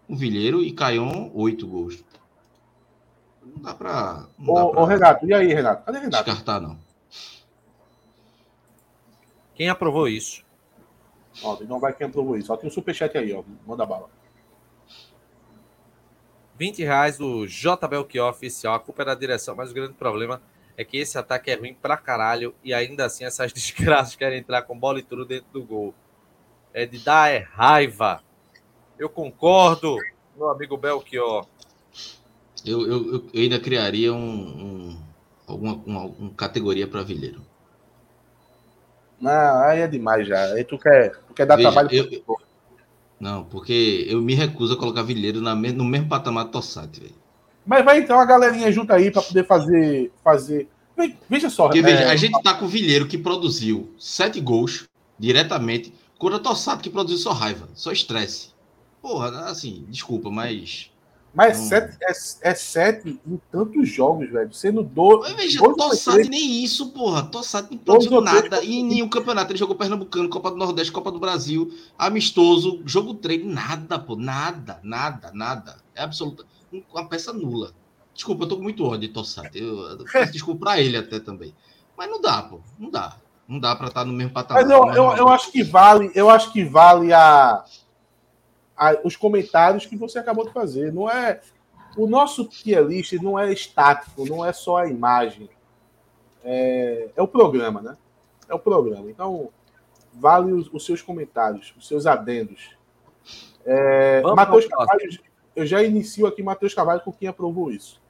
[0.09, 2.03] O Vilheiro e Caião, oito gols.
[3.43, 5.85] Não dá pra, não dá Ô, pra ô, Renato, e aí, Renato?
[5.85, 6.25] Cadê Renato?
[6.25, 6.79] descartar, não.
[9.55, 10.43] Quem aprovou isso?
[11.43, 12.51] Ó, não vai quem aprovou isso.
[12.51, 13.45] Ó, tem um superchat aí, ó.
[13.66, 14.09] Manda bala.
[16.59, 17.87] 20 reais do J.
[17.87, 18.72] Belchior oficial.
[18.72, 20.41] A culpa é da direção, mas o grande problema
[20.75, 24.62] é que esse ataque é ruim pra caralho e ainda assim essas desgraças querem entrar
[24.62, 25.95] com bola e tudo dentro do gol.
[26.75, 28.20] É de dar é raiva.
[28.99, 29.97] Eu concordo,
[30.37, 31.47] meu amigo Belchior.
[32.66, 34.99] Eu, eu, eu- eu ainda criaria um, um-
[35.47, 37.41] alguma uma, uma categoria para Vilheiro.
[39.20, 40.53] Não, aí é demais já.
[40.53, 42.39] Aí tu quer, tu quer dar Veja, trabalho eu- pro
[43.20, 47.01] Não, porque eu me recuso a colocar Vilheiro na me- no mesmo patamar do Tossati,
[47.01, 47.14] velho.
[47.64, 50.12] Mas vai entrar uma galerinha junto aí pra poder fazer.
[50.22, 50.68] fazer...
[50.97, 51.64] Ve- Veja só.
[51.64, 54.87] Porque, é, veja, a gente tá com o Vilheiro que produziu sete gols
[55.18, 55.95] diretamente,
[56.33, 58.49] o Tossato que produziu só raiva, só estresse.
[59.03, 60.91] Porra, assim, desculpa, mas.
[61.35, 62.12] Mas sete, é,
[62.51, 64.55] é sete em tantos jogos, velho.
[64.55, 64.89] Sendo.
[65.20, 66.29] Mas veja, Tossato três.
[66.29, 67.25] nem isso, porra.
[67.25, 69.51] Tossato não produziu ou três nada em nenhum campeonato.
[69.51, 74.14] Ele jogou Pernambucano, Copa do Nordeste, Copa do Brasil, amistoso, jogo treino, nada, pô.
[74.14, 75.77] Nada, nada, nada.
[75.95, 76.47] É absoluta.
[76.93, 77.75] Uma peça nula.
[78.14, 79.59] Desculpa, eu tô com muito ódio de Tossato.
[79.59, 81.53] Eu, eu peço desculpa pra ele até também.
[81.99, 82.61] Mas não dá, pô.
[82.79, 83.18] Não dá.
[83.47, 84.62] Não dá pra estar no mesmo patamar.
[84.62, 87.64] Mas eu, Não é eu, eu acho que vale, eu acho que vale a,
[88.76, 90.92] a- os comentários que você acabou de fazer.
[90.92, 91.40] Não é
[91.97, 95.49] o nosso tier list não é estático, não é só a imagem.
[96.42, 97.97] É, é o programa, né?
[98.49, 99.11] É o programa.
[99.11, 99.51] Então
[100.12, 102.76] vale os, os seus comentários, os seus adendos.
[103.64, 104.66] É, Matheus.
[104.66, 105.20] Carvalho,
[105.57, 108.03] eu já inicio aqui Matheus Carvalho com quem aprovou isso.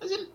[0.00, 0.30] Mas ele,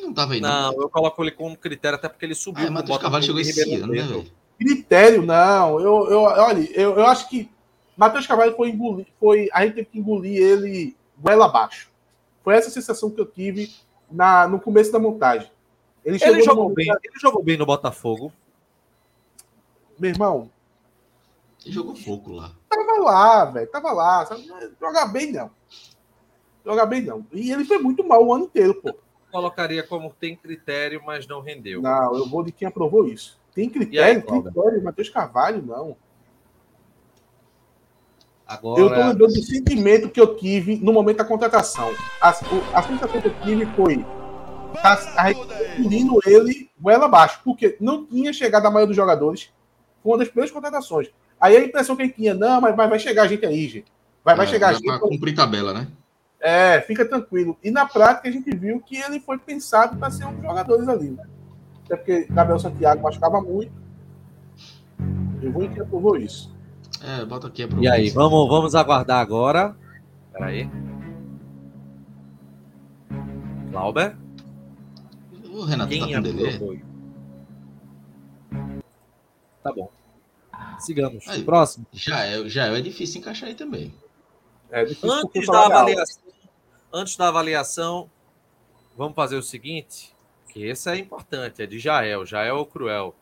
[0.00, 0.72] ele não tava aí, não.
[0.72, 2.66] Não, eu coloco ele como critério, até porque ele subiu.
[2.66, 4.30] Ah, Matheus Carvalho chegou esse ano, né, velho?
[4.58, 5.80] Critério, não.
[5.80, 7.50] Eu, eu, olha, eu, eu acho que
[7.96, 11.90] Matheus Carvalho foi engolir, foi, a gente teve que engolir ele goela abaixo.
[12.42, 13.72] Foi essa sensação que eu tive
[14.10, 15.50] na, no começo da montagem.
[16.04, 18.32] Ele Ele jogou momento- bem, ele jogou bem no Botafogo.
[19.98, 20.50] Meu irmão,
[21.64, 22.52] Ele jogou pouco lá.
[22.68, 23.66] tava lá, velho.
[23.70, 24.24] Tava lá.
[24.24, 24.50] Sabe?
[24.80, 25.50] Jogar bem, não.
[26.64, 27.26] Jogar bem, não.
[27.32, 28.94] E ele foi muito mal o ano inteiro, pô.
[29.30, 31.80] Colocaria como tem critério, mas não rendeu.
[31.80, 33.38] Não, eu vou de quem aprovou isso.
[33.54, 34.52] Tem critério, Cláudio?
[34.52, 34.82] critério.
[34.82, 35.96] Matheus Carvalho, não.
[38.46, 41.94] Agora, Eu tô lembrando do sentimento que eu tive no momento da contratação.
[42.20, 44.04] A, o- a sensação que eu tive foi
[44.82, 49.52] tá, a engolindo ele goela abaixo, porque não tinha chegado a maioria dos jogadores.
[50.02, 51.10] Foi uma das primeiras contratações.
[51.40, 53.86] Aí a impressão que ele tinha, não, mas, mas vai chegar gente aí, gente.
[54.24, 54.86] Vai, vai É, chegar já gente.
[54.86, 55.86] Pra cumprir tabela, né?
[56.40, 57.58] É, fica tranquilo.
[57.62, 60.88] E na prática a gente viu que ele foi pensado para ser um dos jogadores
[60.88, 61.10] ali.
[61.10, 61.24] Né?
[61.84, 63.72] Até porque Gabriel Santiago machucava muito.
[65.42, 66.54] Eu vou em quem aprovou isso.
[67.02, 69.76] É, bota aqui a E aí, vamos, vamos aguardar agora.
[70.32, 70.70] Peraí.
[73.70, 74.16] Clauber?
[75.52, 76.54] O Renato tá Quem com delay.
[76.54, 76.78] aprovou?
[79.62, 79.90] Tá bom.
[80.78, 81.28] Sigamos.
[81.28, 81.42] Aí.
[81.42, 81.86] Próximo.
[81.92, 83.92] Já é, já é difícil encaixar aí também.
[84.70, 86.22] É Antes da, avaliação,
[86.92, 88.10] antes da avaliação,
[88.96, 90.14] vamos fazer o seguinte,
[90.48, 93.14] que esse é importante, é de Jael, Jael ou Cruel.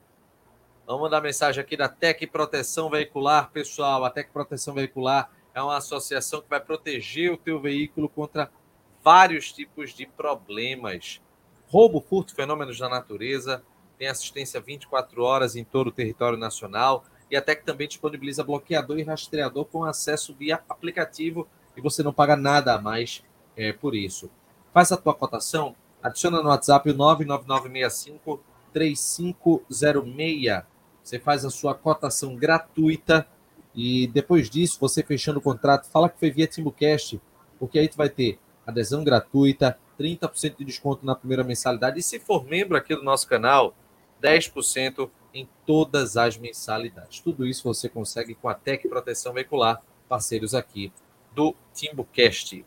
[0.86, 4.04] Vamos mandar mensagem aqui da Tec Proteção Veicular, pessoal.
[4.04, 8.50] A Tec Proteção Veicular é uma associação que vai proteger o teu veículo contra
[9.04, 11.20] vários tipos de problemas.
[11.68, 13.62] Roubo, furto, fenômenos da natureza,
[13.98, 18.98] tem assistência 24 horas em todo o território nacional e a Tec também disponibiliza bloqueador
[18.98, 21.46] e rastreador com acesso via aplicativo
[21.76, 23.22] e você não paga nada a mais
[23.58, 24.30] é, por isso.
[24.72, 28.40] Faz a tua cotação, adiciona no WhatsApp o 99965
[28.72, 30.62] 3506.
[31.02, 33.26] Você faz a sua cotação gratuita
[33.74, 37.20] e depois disso, você fechando o contrato, fala que foi via Timbucast,
[37.58, 42.20] porque aí tu vai ter adesão gratuita, 30% de desconto na primeira mensalidade e se
[42.20, 43.74] for membro aqui do nosso canal,
[44.22, 47.20] 10% em todas as mensalidades.
[47.20, 50.92] Tudo isso você consegue com a Tec Proteção Veicular, parceiros aqui
[51.34, 52.64] do Timbucast.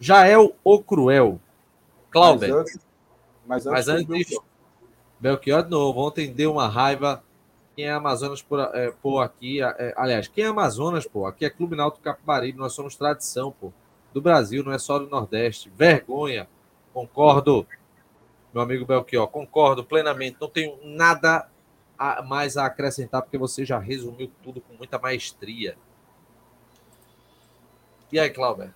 [0.00, 1.40] Jael o Cruel.
[2.10, 2.48] Clauber.
[2.48, 2.80] Mas antes,
[3.46, 4.38] mas antes, mas antes
[5.20, 6.00] Belchior de novo.
[6.00, 7.22] Ontem deu uma raiva.
[7.74, 9.62] Quem é Amazonas por, é, por aqui?
[9.62, 11.26] É, aliás, quem é Amazonas, pô?
[11.26, 12.58] Aqui é Clube Náutico Capibaribe.
[12.58, 13.72] Nós somos tradição, pô.
[14.12, 15.70] Do Brasil, não é só do Nordeste.
[15.74, 16.48] Vergonha.
[16.92, 17.66] Concordo,
[18.52, 19.28] meu amigo Belchior.
[19.28, 20.38] Concordo plenamente.
[20.40, 21.48] Não tenho nada
[21.98, 25.76] a, mais a acrescentar, porque você já resumiu tudo com muita maestria.
[28.10, 28.72] E aí, Cláudio?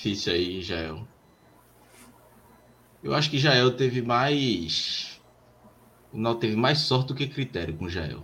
[0.00, 1.06] Difícil aí, Jael.
[3.04, 5.20] Eu acho que Jael teve mais.
[6.10, 8.22] Não teve mais sorte do que critério com Jael.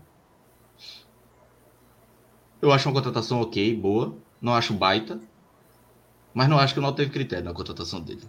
[2.63, 4.17] Eu acho uma contratação ok, boa.
[4.41, 5.21] Não acho baita.
[6.33, 8.27] Mas não acho que não teve critério na contratação dele.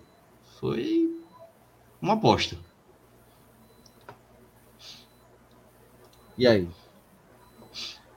[0.60, 1.10] Foi
[2.02, 2.58] uma aposta.
[6.38, 6.68] E aí?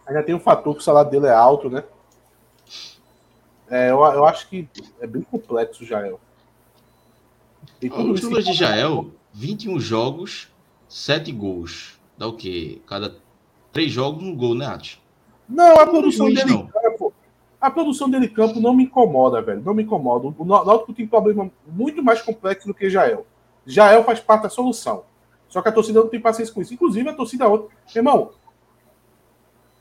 [0.09, 1.85] Ainda tem um fator que o salário dele é alto, né?
[3.71, 4.69] É, eu, eu acho que
[5.01, 6.21] é bem complexo o Jael.
[7.83, 10.49] Os números de Jael, 21 jogos,
[10.89, 11.99] 7 gols.
[12.19, 12.83] Dá o quê?
[12.87, 13.17] Cada
[13.73, 15.01] 3 jogos, um gol, né, Ati?
[15.49, 17.15] Não, a produção não dele em campo.
[17.61, 19.63] A produção dele campo não me incomoda, velho.
[19.65, 20.35] Não me incomoda.
[20.37, 23.27] O Náutico tem problema muito mais complexo do que Jael.
[23.67, 25.05] Jael faz parte da solução.
[25.49, 26.73] Só que a torcida não tem paciência com isso.
[26.73, 27.69] Inclusive, a torcida outra.
[27.95, 28.31] Irmão,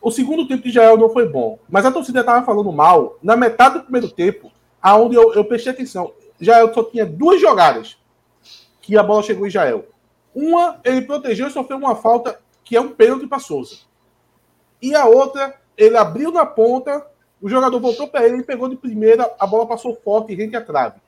[0.02, 1.60] o segundo tempo de Jael não foi bom.
[1.70, 5.74] Mas a torcida estava falando mal na metade do primeiro tempo, aonde eu, eu prestei
[5.74, 6.14] atenção.
[6.40, 7.98] Jael só tinha duas jogadas
[8.82, 9.86] que a bola chegou em Jael.
[10.34, 13.78] Uma, ele protegeu e sofreu uma falta que é um pênalti para Souza.
[14.82, 17.06] E a outra, ele abriu na ponta,
[17.42, 20.56] o jogador voltou para ele, ele pegou de primeira, a bola passou forte e rente
[20.56, 21.00] à trave.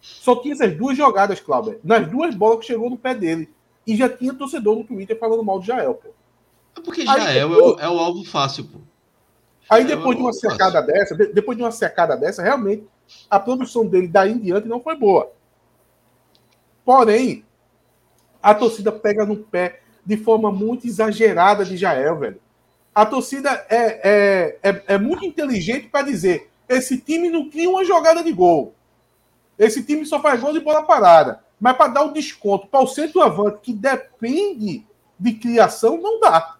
[0.00, 3.48] Só tinha essas duas jogadas, Cláudio, nas duas bolas que chegou no pé dele.
[3.86, 6.08] E já tinha torcedor no Twitter falando mal de Jael, pô.
[6.80, 7.80] É porque Jael depois...
[7.80, 8.78] é, o, é, o, alvo fácil, pô.
[9.68, 10.86] Aí depois é de uma secada fácil.
[10.86, 12.84] dessa, depois de uma secada dessa, realmente
[13.28, 15.30] a produção dele daí em diante não foi boa.
[16.84, 17.44] Porém,
[18.42, 22.40] a torcida pega no pé de forma muito exagerada de Jael, velho.
[22.94, 27.84] A torcida é, é, é, é muito inteligente para dizer: esse time não cria uma
[27.84, 28.74] jogada de gol.
[29.58, 31.44] Esse time só faz gol de bola parada.
[31.60, 34.86] Mas para dar o desconto para o centroavante que depende
[35.18, 36.56] de criação, não dá.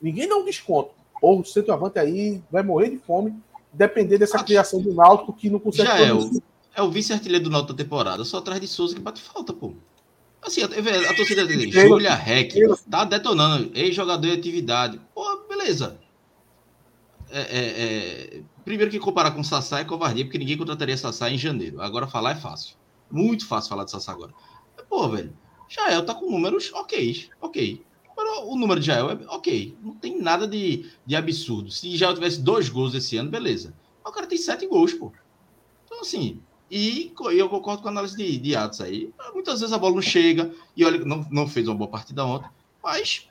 [0.00, 0.90] Ninguém dá um desconto.
[1.20, 3.34] Ou o centroavante aí vai morrer de fome
[3.72, 4.46] depender dessa Acho...
[4.46, 5.88] criação do Náutico que não consegue.
[5.88, 6.42] Já é o,
[6.74, 9.74] é o vice-artilheiro do Náutico da temporada, só atrás de Souza que bate falta, pô.
[10.42, 12.54] Assim, a, a torcida dele, Júlia Rec,
[12.90, 15.00] tá detonando, ex-jogador de atividade.
[15.14, 15.98] Pô, beleza.
[17.30, 18.42] É, é, é...
[18.64, 21.80] Primeiro que comparar com o Sassá é covardia, porque ninguém contrataria Sassá em janeiro.
[21.80, 22.74] Agora falar é fácil.
[23.10, 24.32] Muito fácil falar de Sassá agora.
[24.88, 25.32] Pô, velho,
[25.68, 27.84] Jael tá com números ok, ok.
[28.44, 29.76] O número de Jael é ok.
[29.82, 31.70] Não tem nada de, de absurdo.
[31.70, 33.74] Se Jael tivesse dois gols esse ano, beleza.
[34.02, 35.12] Mas o cara tem sete gols, pô.
[35.84, 36.40] Então, assim,
[36.70, 39.12] e eu concordo com a análise de, de Atos aí.
[39.34, 42.48] Muitas vezes a bola não chega, e olha, não, não fez uma boa partida ontem,
[42.82, 43.28] mas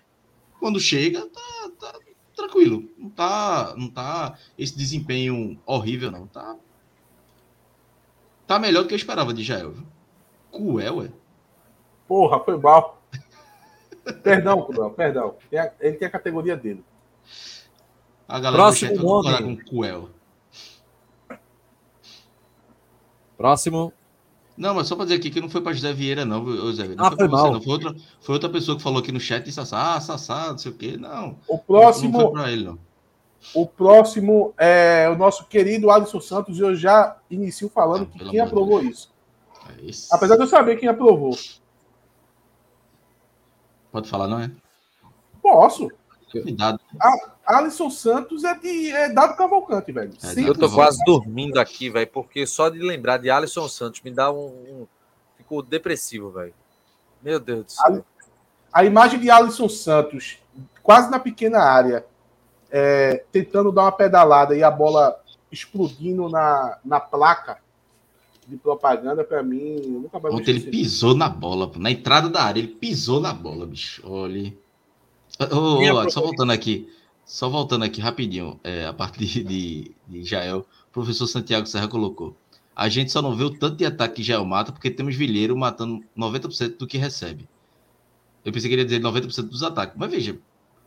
[0.59, 1.99] quando chega, tá, tá
[2.35, 2.83] tranquilo.
[2.97, 6.27] Não tá, não tá esse desempenho horrível, não.
[6.27, 6.57] Tá,
[8.45, 9.73] tá melhor do que eu esperava de Jael.
[10.51, 11.11] Cruel, é?
[12.07, 12.98] Porra, foi mal.
[14.13, 15.35] Perdão, Cruel, perdão.
[15.79, 16.83] Ele tem a categoria dele.
[18.27, 19.57] A galera Próximo nome.
[19.57, 20.09] com Cruel.
[23.37, 23.93] Próximo.
[24.57, 27.01] Não, mas só para dizer aqui que não foi para José Vieira, não, José Vieira.
[27.01, 27.47] Não ah, foi, foi mal.
[27.47, 27.61] Você, não.
[27.61, 30.57] Foi, outra, foi outra pessoa que falou aqui no chat e Sassá, ah, Sassá, não
[30.57, 30.97] sei o quê.
[30.97, 31.37] Não.
[31.47, 32.17] O próximo.
[32.17, 32.79] Não, foi para ele, não.
[33.53, 38.29] O próximo é o nosso querido Alisson Santos, e eu já inicio falando ah, que
[38.29, 39.09] quem aprovou isso.
[39.69, 40.13] É isso.
[40.13, 41.37] Apesar de eu saber quem aprovou.
[43.91, 44.51] Pode falar, não é?
[45.41, 45.89] Posso.
[46.31, 46.79] Cuidado.
[47.01, 50.11] A, Alisson Santos é de é dado Cavalcante, velho.
[50.23, 54.11] É, eu tô quase dormindo aqui, velho, porque só de lembrar de Alisson Santos me
[54.11, 54.47] dá um.
[54.47, 54.87] um...
[55.35, 56.53] Ficou depressivo, velho.
[57.21, 58.05] Meu Deus do céu.
[58.71, 60.39] A, a, imagem de Alisson Santos,
[60.83, 62.05] quase na pequena área,
[62.69, 65.19] é, tentando dar uma pedalada e a bola
[65.51, 67.57] explodindo na, na placa
[68.49, 72.59] de propaganda, para mim, nunca mais Ontem ele pisou na bola, na entrada da área,
[72.59, 74.01] ele pisou na bola, bicho.
[74.05, 74.53] Olha.
[75.51, 76.89] Oh, oh, só voltando aqui,
[77.23, 81.87] só voltando aqui rapidinho, é, a parte de, de, de Jael, o professor Santiago Serra
[81.87, 82.35] colocou.
[82.75, 85.55] a gente só não vê o tanto de ataque que Jael mata porque temos Vilheiro
[85.55, 87.47] matando 90% do que recebe.
[88.43, 89.95] Eu pensei que ele ia dizer 90% dos ataques.
[89.97, 90.39] Mas veja,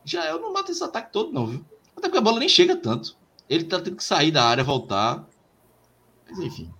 [0.05, 1.65] Jael não mata esse ataque todo, não, viu?
[1.97, 3.17] Até porque a bola nem chega tanto.
[3.49, 5.27] Ele tá tendo que sair da área, voltar.
[6.29, 6.73] Mas enfim.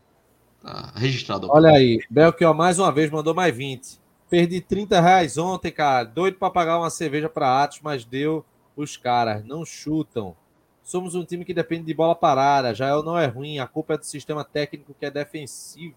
[0.63, 1.49] Tá registrado.
[1.51, 4.01] Olha aí, Belchior mais uma vez mandou mais 20.
[4.31, 6.05] Perdi 30 reais ontem, cara.
[6.05, 8.45] Doido para pagar uma cerveja para Atos, mas deu
[8.77, 9.45] os caras.
[9.45, 10.35] Não chutam.
[10.83, 12.75] Somos um time que depende de bola parada.
[12.75, 13.59] Jael não é ruim.
[13.59, 15.95] A culpa é do sistema técnico que é defensivo.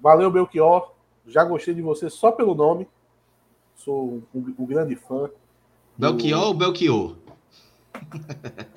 [0.00, 0.92] Valeu, Belchior.
[1.26, 2.88] Já gostei de você só pelo nome.
[3.74, 5.30] Sou um, um grande fã.
[5.96, 6.46] Belchior do...
[6.46, 7.16] ou Belchior?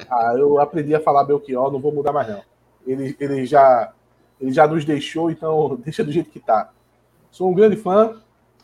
[0.10, 2.42] Ah, eu aprendi a falar Belchior, não vou mudar mais não.
[2.86, 3.94] Ele, ele, já,
[4.40, 6.72] ele já nos deixou, então deixa do jeito que tá.
[7.32, 8.22] Sou um grande fã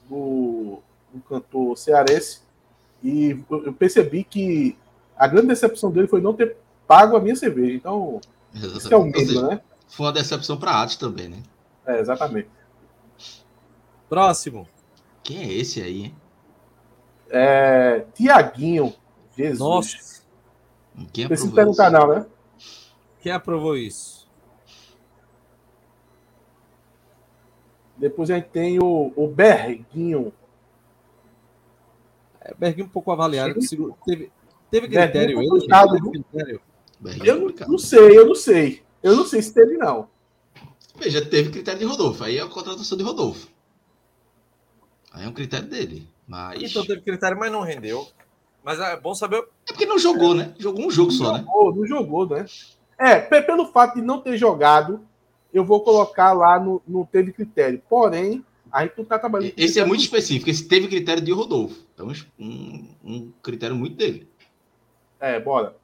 [0.09, 0.79] do,
[1.13, 2.41] do cantor cearense
[3.03, 4.77] e eu percebi que
[5.17, 6.55] a grande decepção dele foi não ter
[6.87, 7.75] pago a minha cerveja.
[7.75, 8.21] Então,
[8.53, 8.77] exatamente.
[8.77, 9.61] isso é o medo, né?
[9.87, 11.37] Foi uma decepção para a arte também, né?
[11.85, 12.49] É, exatamente.
[14.07, 14.67] Próximo.
[15.23, 16.15] Quem é esse aí, hein?
[17.29, 18.93] É, Tiaguinho.
[19.37, 19.59] Jesus.
[19.59, 20.21] Nossa.
[21.13, 22.25] Quem Preciso perguntar, não, né?
[23.21, 24.20] Quem aprovou isso?
[28.01, 30.33] Depois a gente tem o, o Berguinho.
[32.41, 33.53] É, Berguinho um pouco avaliado.
[34.03, 34.31] Teve,
[34.71, 35.59] teve critério ele?
[35.61, 36.61] Teve critério?
[37.23, 38.81] Eu não, não, sei, eu não sei.
[39.03, 40.09] Eu não sei se teve, não.
[40.97, 42.23] Veja, teve critério de Rodolfo.
[42.23, 43.47] Aí é a contratação de Rodolfo.
[45.13, 46.09] Aí é um critério dele.
[46.27, 46.59] Mas...
[46.63, 48.07] Então teve critério, mas não rendeu.
[48.63, 49.47] Mas é bom saber.
[49.69, 50.55] É porque não jogou, né?
[50.57, 51.79] Jogou um jogo não só, jogou, né?
[51.79, 52.45] Não jogou, né?
[52.97, 55.05] É, pelo fato de não ter jogado,
[55.53, 57.81] eu vou colocar lá no, no teve critério.
[57.89, 59.53] Porém, a gente não tá trabalhando.
[59.57, 60.49] Esse é muito específico.
[60.49, 61.85] Esse teve critério de Rodolfo.
[61.93, 64.27] Então, um, um critério muito dele.
[65.19, 65.75] É, bora.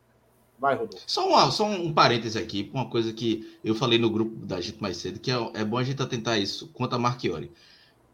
[0.59, 1.03] Vai, Rodolfo.
[1.05, 4.81] Só, uma, só um parêntese aqui, uma coisa que eu falei no grupo da gente
[4.81, 7.51] mais cedo, que é, é bom a gente atentar isso quanto a Marchiori.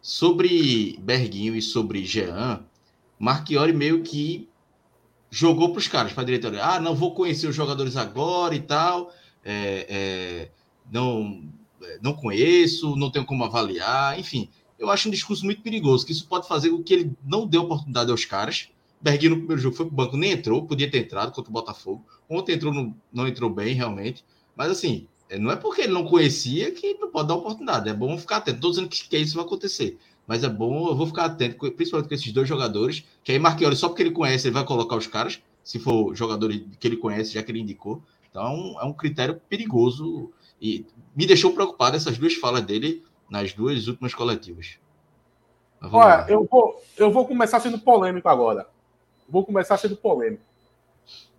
[0.02, 2.66] Sobre Berguinho e sobre Jean,
[3.18, 4.50] Marchiori meio que
[5.30, 6.64] jogou para os caras, para a diretoria.
[6.64, 9.12] Ah, não vou conhecer os jogadores agora e tal.
[9.46, 10.50] É, é,
[10.92, 11.44] não,
[12.02, 14.20] não conheço, não tenho como avaliar.
[14.20, 17.48] Enfim, eu acho um discurso muito perigoso, que isso pode fazer com que ele não
[17.48, 18.70] dê oportunidade aos caras.
[19.02, 21.54] Berguinho no primeiro jogo foi para o banco, nem entrou, podia ter entrado contra o
[21.54, 22.06] Botafogo.
[22.30, 24.24] Ontem entrou, no, não entrou bem, realmente.
[24.56, 27.90] Mas assim, é, não é porque ele não conhecia que não pode dar oportunidade.
[27.90, 28.58] É bom ficar atento.
[28.58, 29.98] Estou dizendo que, que isso vai acontecer.
[30.26, 33.78] Mas é bom, eu vou ficar atento, principalmente com esses dois jogadores, que aí Marquinhos,
[33.78, 37.34] só porque ele conhece, ele vai colocar os caras, se for jogador que ele conhece,
[37.34, 38.02] já que ele indicou.
[38.30, 40.32] Então é um critério perigoso
[40.64, 44.80] e me deixou preocupado essas duas falas dele nas duas últimas coletivas.
[45.82, 48.70] Olha, eu vou, eu vou começar sendo polêmico agora.
[49.28, 50.42] Vou começar sendo polêmico.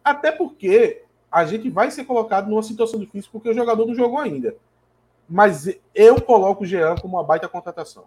[0.05, 1.03] Até porque
[1.33, 4.55] a gente vai ser colocado numa situação difícil porque o jogador não jogou ainda.
[5.27, 8.05] Mas eu coloco o Jean como uma baita contratação.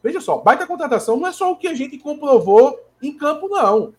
[0.00, 3.92] Veja só, baita contratação não é só o que a gente comprovou em campo, não.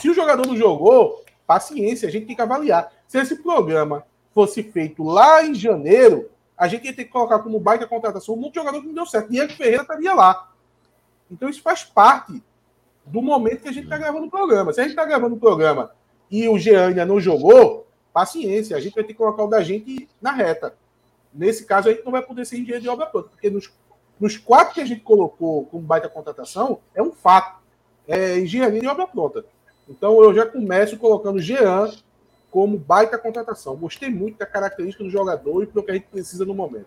[0.00, 2.90] Se o jogador não jogou, paciência, a gente tem que avaliar.
[3.06, 4.06] Se esse programa
[4.38, 8.38] fosse feito lá em janeiro, a gente ia ter que colocar como baita contratação um
[8.38, 9.32] monte de jogador que não deu certo.
[9.32, 10.52] Diego Ferreira estaria lá.
[11.28, 12.40] Então isso faz parte
[13.04, 14.72] do momento que a gente está gravando o programa.
[14.72, 15.90] Se a gente está gravando o programa
[16.30, 19.60] e o Jean ainda não jogou, paciência, a gente vai ter que colocar o da
[19.60, 20.72] gente na reta.
[21.34, 23.68] Nesse caso, a gente não vai poder ser engenheiro de obra pronta, porque nos,
[24.20, 27.58] nos quatro que a gente colocou como baita contratação, é um fato.
[28.06, 29.44] É engenharia de obra pronta.
[29.88, 31.90] Então, eu já começo colocando Jean
[32.50, 33.76] como baita contratação.
[33.76, 36.86] Gostei muito da característica do jogador e do que a gente precisa no momento.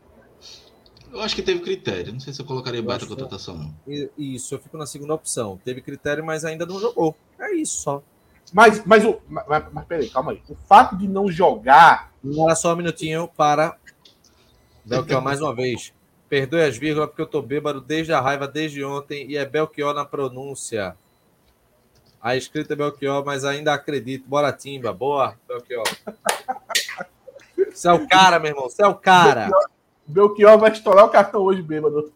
[1.11, 2.13] Eu acho que teve critério.
[2.13, 3.57] Não sei se eu colocaria baita contratação.
[3.57, 4.09] Não.
[4.17, 5.59] Isso, eu fico na segunda opção.
[5.63, 7.15] Teve critério, mas ainda não jogou.
[7.39, 8.03] É isso só.
[8.53, 10.41] Mas, mas, o, mas, mas peraí, calma aí.
[10.49, 12.11] O fato de não jogar.
[12.37, 13.77] Olha só um minutinho para.
[14.85, 15.93] Belchior, mais uma vez.
[16.27, 19.93] Perdoe as vírgulas, porque eu tô bêbado desde a raiva, desde ontem, e é Belchior
[19.93, 20.95] na pronúncia.
[22.21, 24.27] A escrita é Belchior, mas ainda acredito.
[24.27, 24.93] Bora, Timba.
[24.93, 25.83] Boa, Belchior.
[27.73, 28.69] Você é o cara, meu irmão.
[28.69, 29.45] Você é o cara.
[29.45, 29.69] Belchior,
[30.05, 32.13] Belchior vai estourar o cartão hoje, bêbado.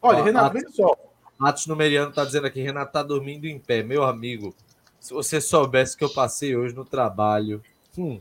[0.00, 0.96] Olha, Ó, Renato, veja só.
[1.36, 3.82] Matos Numeriano está dizendo aqui, Renato está dormindo em pé.
[3.82, 4.54] Meu amigo,
[4.98, 7.62] se você soubesse que eu passei hoje no trabalho.
[7.96, 8.20] Hum.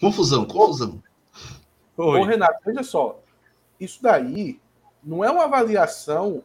[0.00, 1.02] Confusão, confusão.
[1.96, 2.20] Oi.
[2.20, 3.20] Ô, Renato, veja só.
[3.78, 4.60] Isso daí
[5.02, 6.42] não é uma avaliação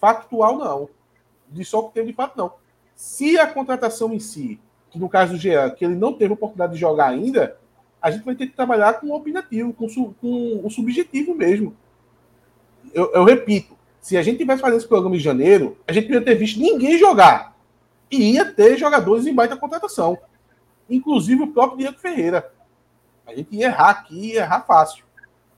[0.00, 0.88] factual, não.
[1.52, 2.52] De só que teve de fato, não.
[2.94, 6.74] Se a contratação em si, que no caso do Jean, que ele não teve oportunidade
[6.74, 7.56] de jogar ainda,
[8.00, 11.76] a gente vai ter que trabalhar com o opinativo, com, com o subjetivo mesmo.
[12.92, 16.16] Eu, eu repito, se a gente tivesse fazendo esse programa em janeiro, a gente não
[16.16, 17.56] ia ter visto ninguém jogar.
[18.10, 20.18] E ia ter jogadores em baita contratação.
[20.90, 22.52] Inclusive o próprio Diego Ferreira.
[23.26, 25.04] A gente ia errar aqui e errar fácil.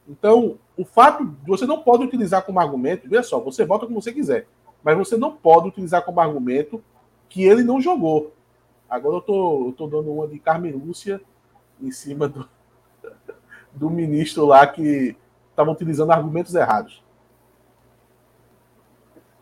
[0.06, 4.12] Então, o fato você não pode utilizar como argumento, veja só, você vota como você
[4.12, 4.46] quiser,
[4.84, 6.84] mas você não pode utilizar como argumento
[7.28, 8.34] que ele não jogou.
[8.88, 11.20] Agora eu tô, eu tô dando uma de Carmen Lúcia
[11.80, 12.46] em cima do,
[13.72, 15.16] do ministro lá que
[15.50, 17.02] estava utilizando argumentos errados.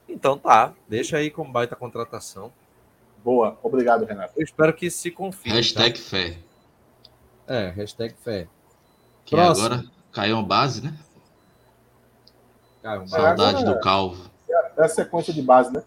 [0.08, 2.52] Então tá, deixa aí como baita contratação.
[3.24, 4.32] Boa, obrigado, Renato.
[4.36, 5.58] Eu espero que se confirme.
[5.58, 6.08] Hashtag tá?
[6.08, 6.38] fé.
[7.46, 8.46] É, hashtag fé.
[9.24, 9.66] Que Próximo.
[9.66, 10.96] agora caiu uma base, né?
[12.82, 14.31] Caiu Saudade agora, do Calvo.
[14.76, 15.82] É a sequência de base, né?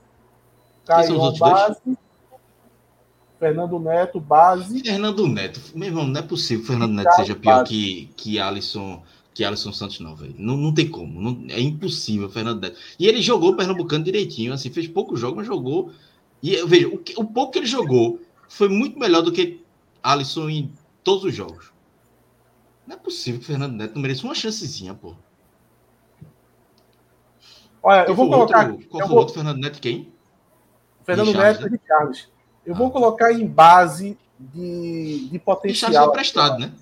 [1.09, 1.80] Uma base.
[1.86, 1.97] Dois?
[3.39, 4.82] Fernando Neto, base.
[4.82, 9.03] Fernando Neto, meu irmão, não é possível que Fernando Neto seja pior que, que Alisson
[9.34, 10.34] que Alisson Santos não, velho.
[10.38, 11.22] Não, não tem como.
[11.22, 12.80] Não, é impossível, Fernando Neto.
[12.97, 15.91] E ele jogou o Pernambucano direitinho, assim, fez pouco jogo, mas jogou.
[16.41, 19.61] E veja, o, o pouco que ele jogou foi muito melhor do que
[20.01, 20.72] Alisson em
[21.03, 21.72] todos os jogos.
[22.88, 25.16] Não é possível que Fernando Neto não mereça uma chancezinha, pô.
[27.86, 28.71] Olha, eu vou colocar.
[28.71, 30.11] Outro, qual foi o outro Fernando Neto quem?
[31.03, 31.79] Fernando Richard, Neto e né?
[31.88, 32.31] Carlos.
[32.65, 35.91] Eu ah, vou colocar em base de, de potencial.
[35.91, 36.73] Richard foi emprestado, né?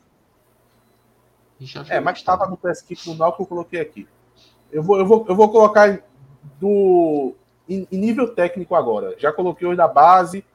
[1.89, 4.07] é, mas estava no press kit que eu coloquei aqui.
[4.71, 6.01] Eu vou, eu vou, eu vou colocar
[6.57, 7.35] do
[7.67, 9.13] em, em nível técnico agora.
[9.19, 10.45] Já coloquei hoje da base.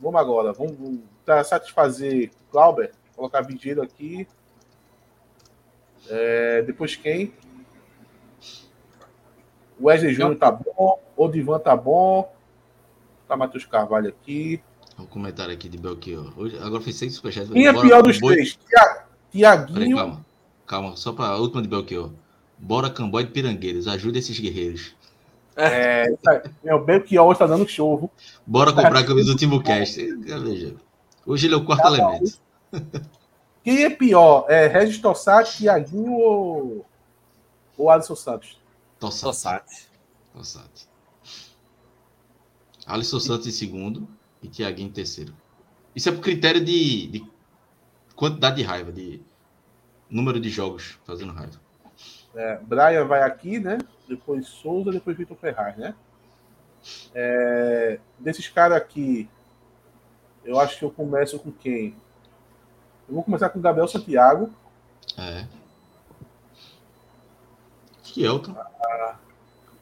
[0.00, 0.52] Vamos agora.
[0.52, 2.90] Vamos, vamos para satisfazer Clauber.
[3.14, 4.26] Colocar Vigílio aqui.
[6.08, 7.32] É, depois quem?
[9.78, 11.00] O Wesley Júnior tá bom.
[11.16, 12.32] O Divan tá bom.
[13.26, 14.60] Tá Matheus Carvalho aqui.
[14.98, 16.32] O comentário aqui de Belchior.
[16.36, 17.50] Hoje, agora foi seis superchats.
[17.50, 18.58] Quem é pior dos três?
[19.30, 19.96] Tiaguinho.
[19.96, 20.26] Calma,
[20.66, 22.10] calma, só para a última de Belchior.
[22.58, 23.86] Bora, Cambói de Pirangueiros.
[23.86, 24.96] Ajuda esses guerreiros.
[25.54, 26.06] É,
[26.64, 28.10] meu Belchior hoje tá dando show.
[28.46, 30.00] Bora comprar a camisa do Timbucast.
[30.16, 30.74] Veja.
[31.26, 32.38] Hoje ele é o quarto tá elemento.
[33.62, 34.46] Quem é pior?
[34.48, 36.86] É Regis Tossati, Tiaguinho ou,
[37.76, 38.58] ou Alisson Santos?
[38.98, 39.88] Tossati.
[40.32, 40.88] Tossati.
[42.86, 44.08] Alisson Santos em segundo
[44.42, 45.34] e Tiaguinho em terceiro.
[45.94, 47.30] Isso é por critério de, de
[48.14, 49.20] quantidade de raiva, de
[50.08, 51.60] número de jogos fazendo raiva.
[52.34, 53.78] É, Brian vai aqui, né?
[54.08, 55.94] Depois Souza, depois Vitor Ferraz, né?
[57.14, 59.28] É, desses caras aqui,
[60.44, 61.94] eu acho que eu começo com quem?
[63.08, 64.52] Eu vou começar com o Gabriel Santiago.
[65.16, 65.46] É.
[68.02, 68.54] Kielton.
[68.56, 68.70] Ah,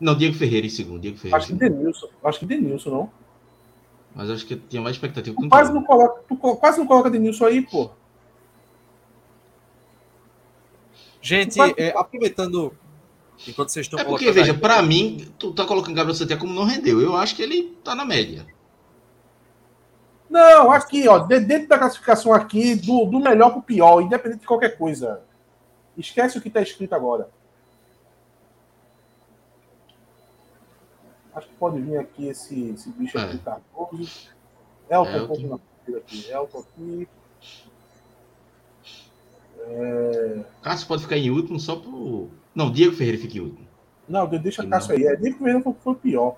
[0.00, 1.00] não, Diego Ferreira em segundo.
[1.00, 2.08] Diego Ferreira acho que Denilson.
[2.22, 3.10] Acho que Denilson, não.
[4.14, 5.36] Mas acho que tinha mais expectativa.
[5.38, 7.90] Tu quase, não coloca, tu quase não coloca Denilson aí, pô.
[11.20, 12.72] Gente, é, aproveitando
[13.48, 16.64] enquanto vocês estão É porque, veja, para mim, tu tá colocando Gabriel Santiago como não
[16.64, 17.00] rendeu.
[17.00, 18.46] Eu acho que ele tá na média.
[20.28, 24.76] Não, aqui, ó, dentro da classificação aqui, do, do melhor pro pior, independente de qualquer
[24.76, 25.22] coisa.
[25.96, 27.28] Esquece o que tá escrito agora.
[31.36, 33.24] Acho que pode vir aqui esse, esse bicho é.
[33.24, 33.60] aqui, tá?
[34.88, 35.60] Elton, Elton.
[35.98, 36.30] aqui.
[36.30, 37.08] Elton aqui.
[39.60, 40.44] É...
[40.62, 42.30] Cássio pode ficar em último só pro.
[42.54, 43.68] Não, Diego Ferreira fica em último.
[44.08, 45.04] Não, deixa a Cássio aí.
[45.04, 46.36] É, Diego Ferreira foi, foi pior.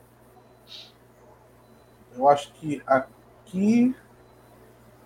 [2.16, 3.94] Eu acho que aqui.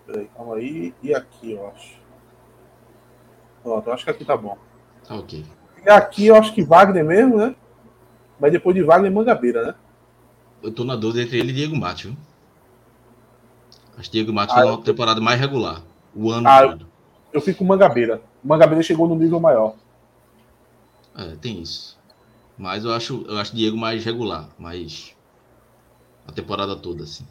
[0.07, 0.95] Peraí, calma aí.
[1.03, 2.01] E aqui, eu acho.
[3.63, 4.57] Pronto, eu acho que aqui tá bom.
[5.07, 5.45] Tá ok.
[5.85, 7.55] E aqui eu acho que Wagner mesmo, né?
[8.41, 9.75] Mas depois de Wagner, Mangabeira, né?
[10.63, 12.17] Eu tô na dúvida entre ele e Diego Mate,
[13.99, 15.83] Acho que Diego Mate ah, foi uma temporada mais regular.
[16.15, 16.87] O ano ah, todo.
[17.33, 18.23] Eu, fico com Mangabeira.
[18.43, 19.75] Mangabeira chegou no nível maior.
[21.17, 21.99] É, tem isso.
[22.57, 25.15] Mas eu acho, eu acho Diego mais regular, mais
[26.27, 27.27] a temporada toda, assim.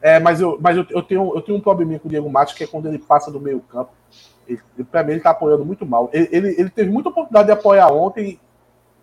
[0.00, 2.54] É, mas eu, mas eu, eu, tenho, eu tenho um probleminha com o Diego Matos,
[2.54, 3.90] que é quando ele passa do meio campo.
[4.46, 4.60] Ele,
[4.90, 6.08] pra mim, ele tá apoiando muito mal.
[6.12, 8.40] Ele, ele, ele, teve muita oportunidade de apoiar ontem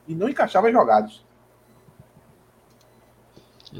[0.07, 1.24] e não encaixava as jogadas.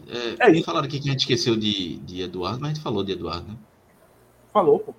[0.08, 0.66] É, é isso.
[0.66, 3.48] Falaram aqui que a gente esqueceu de, de Eduardo, mas a gente falou de Eduardo,
[3.48, 3.58] né?
[4.52, 4.94] Falou, pô.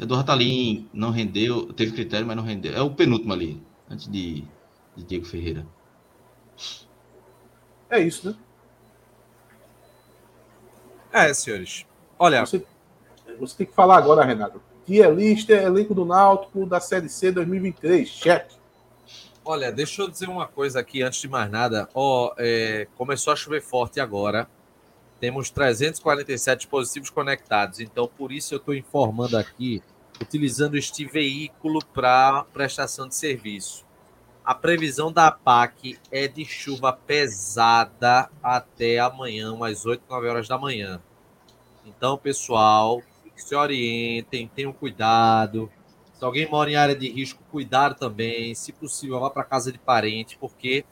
[0.00, 2.74] Eduardo tá ali, não rendeu, teve critério, mas não rendeu.
[2.74, 4.44] É o penúltimo ali, antes de,
[4.96, 5.66] de Diego Ferreira.
[7.90, 8.36] É isso, né?
[11.12, 11.84] É, senhores.
[12.18, 12.40] Olha.
[12.44, 12.64] Você,
[13.38, 14.62] você tem que falar agora, Renato.
[14.86, 18.08] Tia lista, elenco do Náutico da Série C 2023.
[18.08, 18.59] Cheque.
[19.52, 21.88] Olha, deixa eu dizer uma coisa aqui antes de mais nada.
[21.92, 24.48] Ó, é, começou a chover forte agora.
[25.18, 27.80] Temos 347 dispositivos conectados.
[27.80, 29.82] Então, por isso eu estou informando aqui,
[30.22, 33.84] utilizando este veículo para prestação de serviço.
[34.44, 40.56] A previsão da APAC é de chuva pesada até amanhã, às 8, 9 horas da
[40.58, 41.02] manhã.
[41.84, 43.02] Então, pessoal,
[43.34, 45.68] se orientem, tenham cuidado.
[46.20, 48.54] Se alguém mora em área de risco, cuidado também.
[48.54, 50.84] Se possível, vá para casa de parente, porque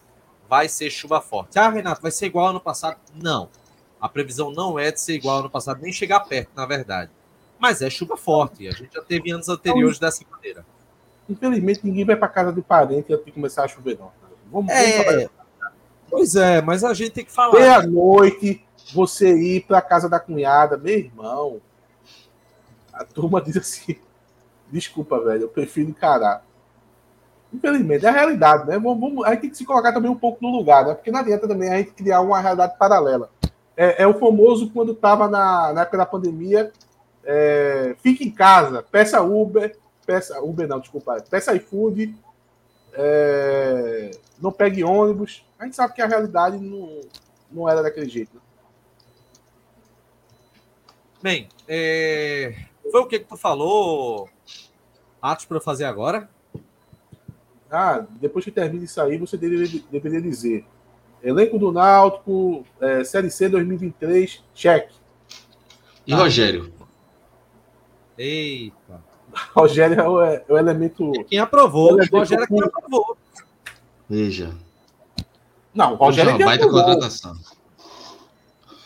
[0.48, 1.58] vai ser chuva forte.
[1.58, 2.96] Ah, Renato, vai ser igual ao ano passado?
[3.14, 3.50] Não.
[4.00, 7.10] A previsão não é de ser igual ao ano passado, nem chegar perto, na verdade.
[7.58, 8.66] Mas é chuva forte.
[8.68, 10.64] A gente já teve anos anteriores dessa maneira.
[11.28, 14.10] Infelizmente, ninguém vai para casa de parente antes de começar a chover, não.
[14.50, 15.30] Vamos, é, vamos
[16.08, 17.52] pois é, mas a gente tem que falar.
[17.52, 18.64] Meia-noite,
[18.94, 21.60] você ir para casa da cunhada, meu irmão.
[22.94, 23.98] A turma diz assim:
[24.70, 26.44] desculpa, velho, eu prefiro encarar.
[27.52, 28.78] Infelizmente, é a realidade, né?
[28.78, 30.94] Vamos, vamos, a gente tem que se colocar também um pouco no lugar, né?
[30.94, 33.30] Porque não adianta também a gente criar uma realidade paralela.
[33.76, 36.72] É, é o famoso quando estava na, na época da pandemia,
[37.24, 42.14] é, fique em casa, peça Uber, peça Uber não, desculpa, peça iFood,
[42.92, 44.10] é,
[44.40, 45.46] não pegue ônibus.
[45.58, 47.00] A gente sabe que a realidade não,
[47.50, 48.34] não era daquele jeito.
[48.34, 48.40] Né?
[51.22, 52.54] Bem, é,
[52.90, 54.28] foi o que, que tu falou,
[55.20, 56.28] Atos, para fazer agora?
[57.70, 60.64] Ah, depois que termine isso aí, você deveria, deveria dizer.
[61.22, 64.94] Elenco do Náutico, é, Série C 2023, cheque.
[66.06, 66.72] E Rogério?
[68.16, 69.02] Eita.
[69.54, 71.12] Rogério é o, é o elemento.
[71.28, 71.94] Quem aprovou?
[71.94, 73.16] O Rogério é quem aprovou.
[74.08, 74.56] Veja.
[75.74, 77.00] Não, o Rogério é uma baita aprovou.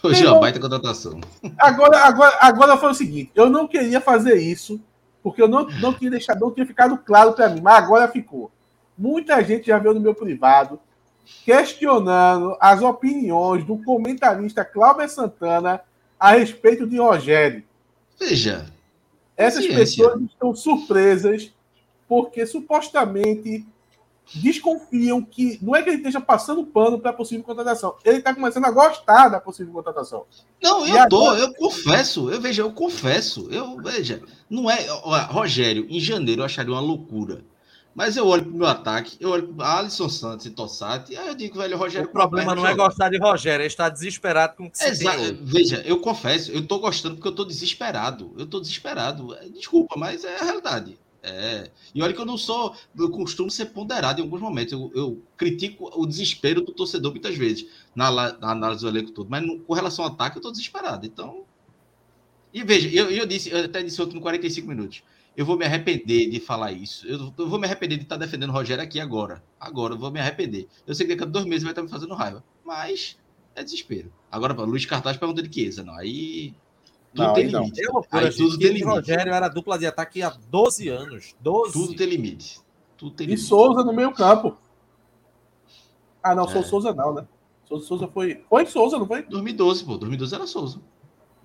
[0.03, 1.21] Hoje é uma baita contratação.
[1.59, 4.81] Agora, agora, agora foi o seguinte: eu não queria fazer isso,
[5.23, 8.51] porque eu não, não queria deixar, não tinha ficado claro para mim, mas agora ficou.
[8.97, 10.79] Muita gente já veio no meu privado
[11.45, 15.81] questionando as opiniões do comentarista Cláudio Santana
[16.19, 17.63] a respeito de Rogério.
[18.19, 18.67] Veja.
[19.37, 19.79] Essas ciência.
[19.79, 21.53] pessoas estão surpresas
[22.09, 23.67] porque supostamente
[24.35, 28.35] desconfiam que não é que ele esteja passando pano para a possível contratação, ele está
[28.35, 30.25] começando a gostar da possível contratação.
[30.63, 35.87] Não, eu tô, eu confesso, eu veja, eu confesso, eu veja, não é, ó, Rogério,
[35.89, 37.45] em janeiro eu acharia uma loucura
[37.95, 41.29] mas eu olho para o meu ataque, eu olho para Alisson Santos e Tossati, aí
[41.29, 42.09] eu digo, velho, o Rogério.
[42.09, 45.39] O problema não é gostar de Rogério, ele está desesperado com o que se Exato.
[45.43, 48.33] Veja, eu confesso, eu estou gostando porque eu estou desesperado.
[48.37, 49.37] Eu estou desesperado.
[49.53, 50.99] Desculpa, mas é a realidade.
[51.23, 51.71] É.
[51.95, 54.73] E olha que eu não sou, eu costumo ser ponderado em alguns momentos.
[54.73, 59.31] Eu, eu critico o desespero do torcedor muitas vezes na, na análise do elenco todo,
[59.31, 61.07] mas no, com relação ao ataque eu estou desesperado.
[61.07, 61.45] Então.
[62.53, 65.03] E veja, eu, eu disse, eu até disse outro no 45 minutos
[65.37, 67.07] eu vou me arrepender de falar isso.
[67.07, 69.43] Eu, eu vou me arrepender de estar defendendo o Rogério aqui agora.
[69.59, 70.69] Agora, eu vou me arrepender.
[70.87, 72.45] Eu sei que daqui a dois meses vai estar me fazendo raiva.
[72.65, 73.17] Mas
[73.55, 74.13] é desespero.
[74.31, 75.83] Agora, Luiz Cartaz pergunta de Chiesa.
[75.83, 76.55] Não, aí.
[77.15, 77.83] Tudo não, tem limite.
[77.83, 78.05] Não.
[78.11, 78.85] Aí, aí tudo tem limite.
[78.85, 81.37] Rogério era dupla de ataque há 12 anos.
[81.41, 81.73] 12.
[81.73, 82.61] Tudo tem limite.
[82.97, 83.45] Tudo tem limite.
[83.45, 84.57] E Souza no meio campo.
[86.23, 86.63] Ah, não, é.
[86.63, 87.27] Souza não, né?
[87.69, 88.43] Souza, Souza foi.
[88.49, 89.23] Foi Souza, não foi?
[89.23, 89.99] 2012, pô.
[89.99, 90.81] 2012 era Souza.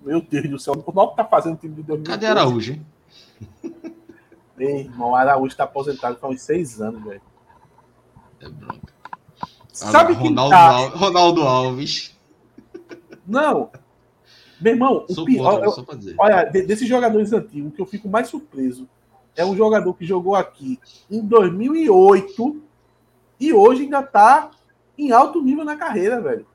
[0.00, 0.74] Meu Deus do céu.
[0.74, 2.04] O que tá fazendo time de 2012?
[2.04, 2.86] Cadê Araújo, hein?
[4.56, 7.22] Meu irmão, Araújo está aposentado faz uns seis anos, velho.
[8.40, 8.92] É bronca.
[9.72, 10.68] Sabe quem Ronaldo, tá...
[10.68, 12.16] Alves, Ronaldo Alves.
[13.26, 13.70] Não.
[14.60, 15.72] Meu irmão, o pior, eu,
[16.18, 18.88] olha, desses jogadores antigos, o que eu fico mais surpreso
[19.36, 22.62] é um jogador que jogou aqui em 2008
[23.38, 24.50] e hoje ainda tá
[24.96, 26.46] em alto nível na carreira, velho.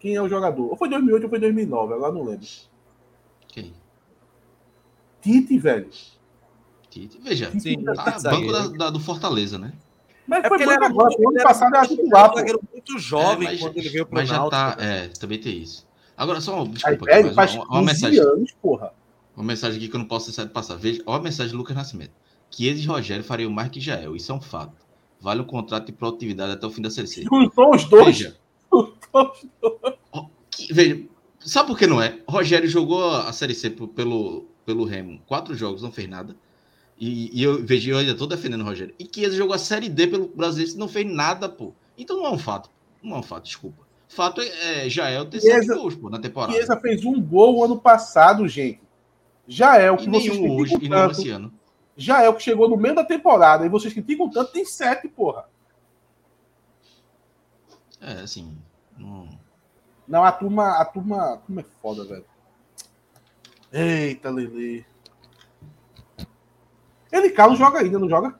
[0.00, 0.70] Quem é o jogador?
[0.70, 2.46] Ou foi 2008 ou foi 2009, agora não lembro.
[3.48, 3.74] Quem?
[5.20, 5.90] Tite, velho.
[6.88, 9.72] Tite, veja, Tite tá, tá banco da, da, do Fortaleza, né?
[10.26, 13.50] Mas é foi ele era agora, muito, ano passado era titular, era muito jovem é,
[13.50, 15.86] mas, quando ele veio pro Mas já tá, é, também tem isso.
[16.16, 18.20] Agora, só uma, desculpa, Aí, faz uma, uma mensagem.
[18.20, 18.92] Anos, porra.
[19.36, 20.76] Uma mensagem aqui que eu não posso deixar de passar.
[20.76, 22.12] Veja, olha a mensagem do Lucas Nascimento.
[22.50, 24.84] Que eles e Rogério fariam mais que Jael, isso é um fato.
[25.20, 27.22] Vale o contrato de produtividade até o fim da CC.
[27.22, 28.18] Juntou os dois.
[28.18, 28.36] Veja,
[30.70, 31.02] veja,
[31.40, 32.20] sabe por que não é?
[32.28, 36.36] Rogério jogou a Série C pelo, pelo Remo quatro jogos, não fez nada.
[36.98, 38.94] E, e eu vejo, eu ainda estou defendendo o Rogério.
[38.98, 41.72] E Chiesa jogou a Série D pelo Brasileiro não fez nada, pô.
[41.98, 42.70] Então não é um fato.
[43.02, 43.83] Não é um fato, desculpa.
[44.14, 46.52] Fato é, é já é o terceiro gol, pô, na temporada.
[46.52, 48.80] Chiesa fez um gol ano passado, gente.
[49.46, 50.84] Já é o que e vocês criticam hoje, tanto.
[50.84, 51.52] E não esse ano.
[51.96, 53.66] Já é o que chegou no meio da temporada.
[53.66, 55.48] E vocês criticam tanto, tem sete, porra.
[58.00, 58.56] É, assim.
[58.96, 59.28] Não,
[60.06, 62.24] não a turma, a turma, a turma é foda, velho.
[63.72, 64.86] Eita, Lele.
[67.10, 68.38] Ele Carlos joga ainda, não joga?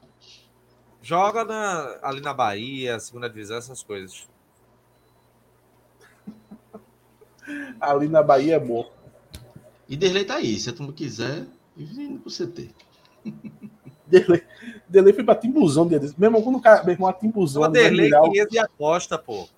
[1.03, 4.29] Joga na, ali na Bahia, segunda divisão, essas coisas.
[7.81, 8.91] Ali na Bahia é bom.
[9.89, 11.47] E Derlei tá aí, se a turma quiser,
[11.77, 12.71] vindo pro CT.
[14.07, 14.43] Derlei,
[14.89, 16.15] Derlei foi pra Timbuzão deles.
[16.15, 17.63] Mesmo quando o cara, meu irmão, a Timbuzão.
[17.63, 19.49] O Derlei queria de aposta, pô.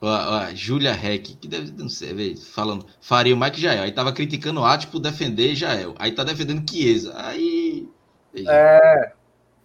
[0.00, 3.82] A, a Júlia Heck, que deve, não sei, falando, faria o Mike Jael.
[3.82, 5.94] Aí tava criticando o Atos por defender Jael.
[5.98, 7.12] Aí tá defendendo Chiesa.
[7.16, 7.88] Aí.
[8.46, 9.12] É.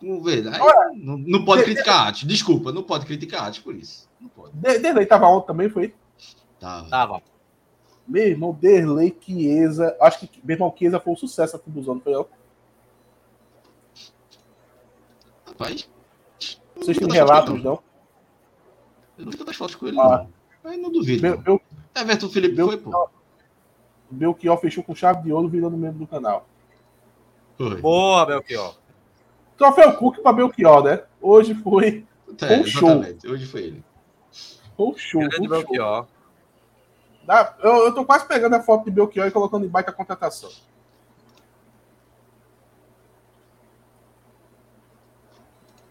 [0.02, 0.48] Vamos ver.
[0.48, 0.60] Aí,
[0.96, 2.24] não, não, pode criticar Atos.
[2.24, 4.10] Desculpa, não pode criticar Atos por isso.
[4.20, 4.54] Não pode.
[4.56, 5.94] Derlei tava ontem também, foi?
[6.64, 6.90] Tava.
[6.90, 7.22] Tava.
[8.08, 9.98] Meu irmão, Derlei, Chiesa.
[10.00, 12.30] Acho que meu irmão Chiesa foi um sucesso aqui dos anos, foi eu.
[15.46, 15.90] Rapaz.
[16.78, 17.84] Vocês têm relatos, não?
[19.18, 20.20] Eu não vi tantas fotos com ele, ah.
[20.20, 20.30] não.
[20.64, 21.22] Mas não duvido.
[21.22, 21.62] Meu, meu,
[21.94, 23.10] Everton Felipe meu, foi, pô.
[24.10, 26.48] Belchior fechou com chave de ouro virando membro do canal.
[27.58, 27.82] Foi.
[27.82, 28.78] Boa, Belchior.
[29.58, 31.04] Troféu Cook para Belchior, né?
[31.22, 32.06] Hoje foi.
[32.42, 33.02] É, um show.
[33.26, 33.84] Hoje foi ele.
[34.78, 35.22] Foi um show.
[35.28, 36.08] Grande Belchior.
[37.26, 40.52] Dá, eu, eu tô quase pegando a foto de Belchior e colocando em baita contratação.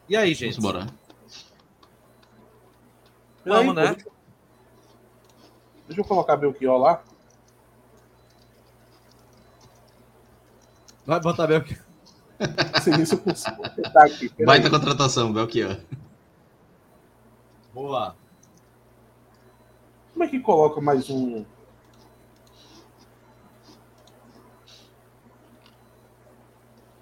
[0.08, 0.60] E aí, gente?
[0.60, 0.94] Vamos embora.
[3.44, 3.96] Vamos, né?
[5.86, 7.02] Deixa eu colocar Belchior lá.
[11.06, 11.80] Vai botar Belchior.
[12.82, 13.62] Sim, isso eu consigo
[13.96, 14.30] aqui.
[14.44, 15.80] Vai ter contratação, Belchior.
[17.72, 18.14] Boa.
[20.12, 21.44] Como é que coloca mais um.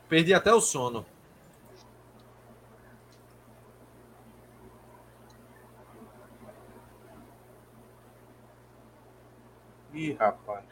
[0.08, 1.06] Perdi até o sono.
[9.92, 10.64] Ih, rapaz.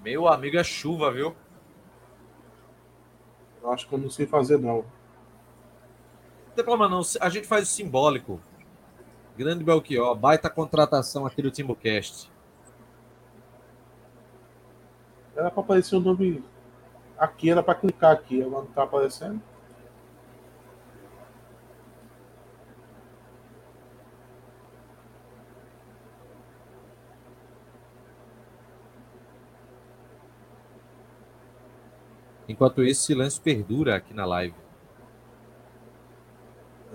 [0.00, 1.34] Meu amigo é chuva, viu?
[3.60, 4.84] Eu acho que eu não sei fazer, não.
[6.58, 7.02] Tem problema, não.
[7.20, 8.40] A gente faz o simbólico.
[9.36, 12.28] Grande Belchior, baita contratação aqui do TimbuCast.
[15.36, 16.42] Era para aparecer o nome
[17.16, 19.40] aqui, era para clicar aqui, agora não tá aparecendo.
[32.48, 34.67] Enquanto isso, silêncio perdura aqui na live.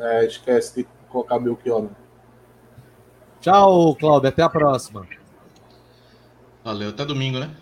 [0.04, 1.90] É, esquece de colocar Belchior.
[3.40, 4.28] Tchau, Cláudio.
[4.28, 5.08] Até a próxima.
[6.62, 6.90] Valeu.
[6.90, 7.56] Até domingo, né?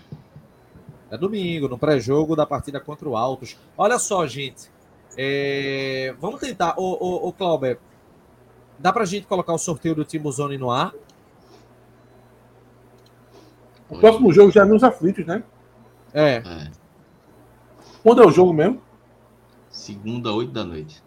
[1.11, 3.57] É domingo, no pré-jogo da partida contra o Altos.
[3.77, 4.72] Olha só, gente.
[5.15, 6.15] É...
[6.19, 6.73] Vamos tentar.
[6.77, 7.77] Ô, ô, ô Cláudio,
[8.80, 10.93] dá pra gente colocar o sorteio do Timo Zone no ar?
[13.88, 15.43] O próximo jogo já é nos aflitos, né?
[16.11, 16.38] É.
[16.38, 16.72] é.
[18.01, 18.81] Quando é o jogo mesmo?
[19.69, 21.03] Segunda, oito da noite.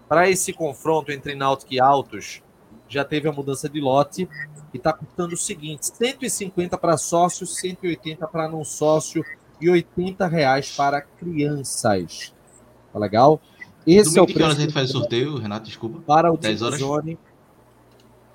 [0.09, 2.41] Para esse confronto entre Náutico e Altos,
[2.89, 4.27] já teve a mudança de lote
[4.73, 9.23] e está custando o seguinte: 150 para sócio, 180 para não sócio
[9.61, 12.33] e 80 reais para crianças.
[12.91, 13.39] Tá legal?
[13.85, 14.49] Esse Domingo é o preço.
[14.49, 15.67] A gente faz sorteio, Renato?
[15.67, 16.01] Desculpa.
[16.01, 16.79] Para o 10 horas.
[16.79, 17.19] Zone,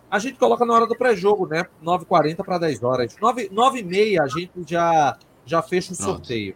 [0.08, 1.66] a gente coloca na hora do pré-jogo, né?
[1.84, 3.16] 9h40 para 10 horas.
[3.20, 6.12] 9, h 30 a gente já, já fecha o Pronto.
[6.12, 6.54] sorteio.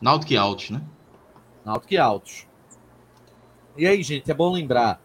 [0.00, 0.80] Náutico e Altos, né?
[1.64, 2.46] Náutico e Altos.
[3.76, 5.00] E aí, gente, é bom lembrar.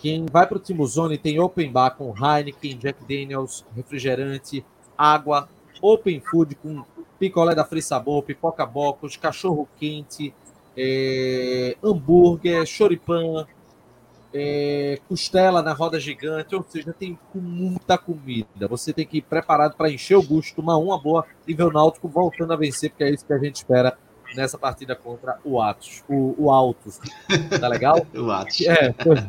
[0.00, 4.64] Quem vai para o Timuzone tem open bar com Heineken, Jack Daniels, refrigerante,
[4.96, 5.48] água,
[5.80, 6.84] open food com
[7.18, 10.34] picolé da Free Sabor, pipoca bocos, cachorro quente,
[10.76, 13.46] é, hambúrguer, choripan,
[14.32, 18.68] é, costela na roda gigante, ou seja, tem muita comida.
[18.68, 21.72] Você tem que ir preparado para encher o bucho, tomar uma boa e ver o
[21.72, 23.96] Náutico voltando a vencer, porque é isso que a gente espera
[24.34, 26.02] nessa partida contra o Atos.
[26.08, 27.00] O, o Altos.
[27.60, 28.04] Tá legal?
[28.14, 28.60] o Atos.
[28.62, 29.24] É, pois.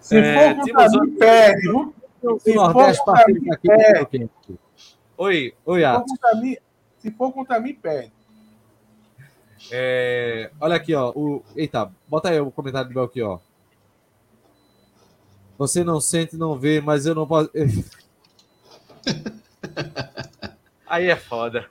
[0.00, 1.62] Se é, for contra mim, perde,
[2.40, 4.30] Se for contra mim, perde.
[5.16, 6.12] Oi, oi, Atos.
[6.98, 8.12] Se for contra mim, perde.
[9.70, 11.10] É, olha aqui, ó.
[11.14, 13.40] O, eita, bota aí o comentário do Belchior.
[15.56, 17.50] Você não sente, não vê, mas eu não posso.
[20.86, 21.66] Aí é foda.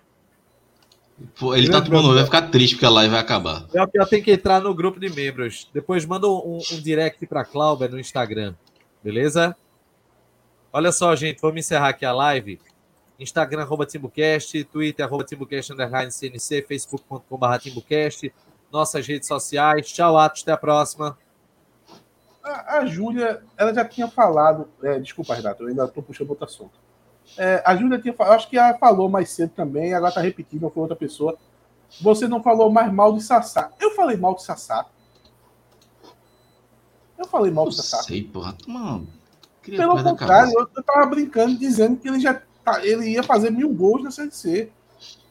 [1.39, 3.67] Pô, Ele tá tomando, vai ficar triste porque a live vai acabar.
[3.71, 5.69] Belchior tem que entrar no grupo de membros.
[5.73, 8.55] Depois manda um, um direct para Cláudia no Instagram.
[9.03, 9.55] Beleza?
[10.71, 12.59] Olha só, gente, vamos encerrar aqui a live.
[13.19, 18.33] Instagram, arroba TimbuCast, Twitter, arroba TimbuCast, underline CNC, facebook.com.br TimbuCast,
[18.71, 19.91] nossas redes sociais.
[19.91, 21.17] Tchau, Atos, até a próxima.
[22.43, 24.67] A, a Júlia, ela já tinha falado.
[24.83, 26.82] é, desculpa, Renato, eu ainda estou puxando outro assunto.
[27.37, 30.69] É, a Júlia tinha falado, acho que ela falou mais cedo também, agora está repetindo,
[30.69, 31.37] foi outra pessoa.
[32.01, 33.71] Você não falou mais mal de Sassá.
[33.79, 34.85] Eu falei mal de Sassá.
[37.17, 38.03] Eu falei mal de Sassá.
[38.03, 38.55] sei, porra.
[38.67, 39.07] Mano,
[39.63, 43.69] Pelo contrário, eu, eu tava brincando dizendo que ele já tá- ele ia fazer mil
[43.69, 44.71] gols na CNC.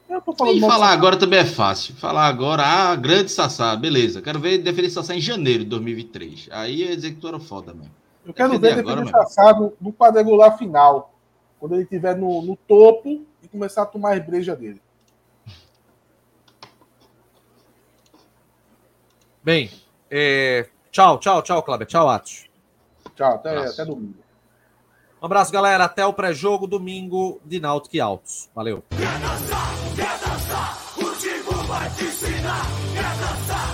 [0.08, 0.92] Eu tô falando E falar Sassá.
[0.92, 1.94] agora também é fácil.
[1.96, 4.22] Falar agora, ah, grande Sassá, beleza.
[4.22, 6.48] Quero ver defender Sassá em janeiro de 2023.
[6.52, 7.90] Aí ia dizer que tu era foda mesmo.
[8.24, 11.11] Eu quero defender ver defender Sassá no, no quadrangular final.
[11.62, 14.82] Quando ele estiver no, no topo e começar a tomar as brejas dele.
[19.44, 19.70] Bem,
[20.10, 21.86] é, tchau, tchau, tchau, Cláudia.
[21.86, 22.48] Tchau, Atos.
[23.14, 24.16] Tchau, até, até domingo.
[25.22, 25.84] Um abraço, galera.
[25.84, 28.50] Até o pré-jogo domingo de Náutico e Altos.
[28.52, 28.82] Valeu.
[28.90, 32.66] Quer dançar, o Tigo vai te ensinar.
[32.92, 33.71] Quer dançar, quer dançar,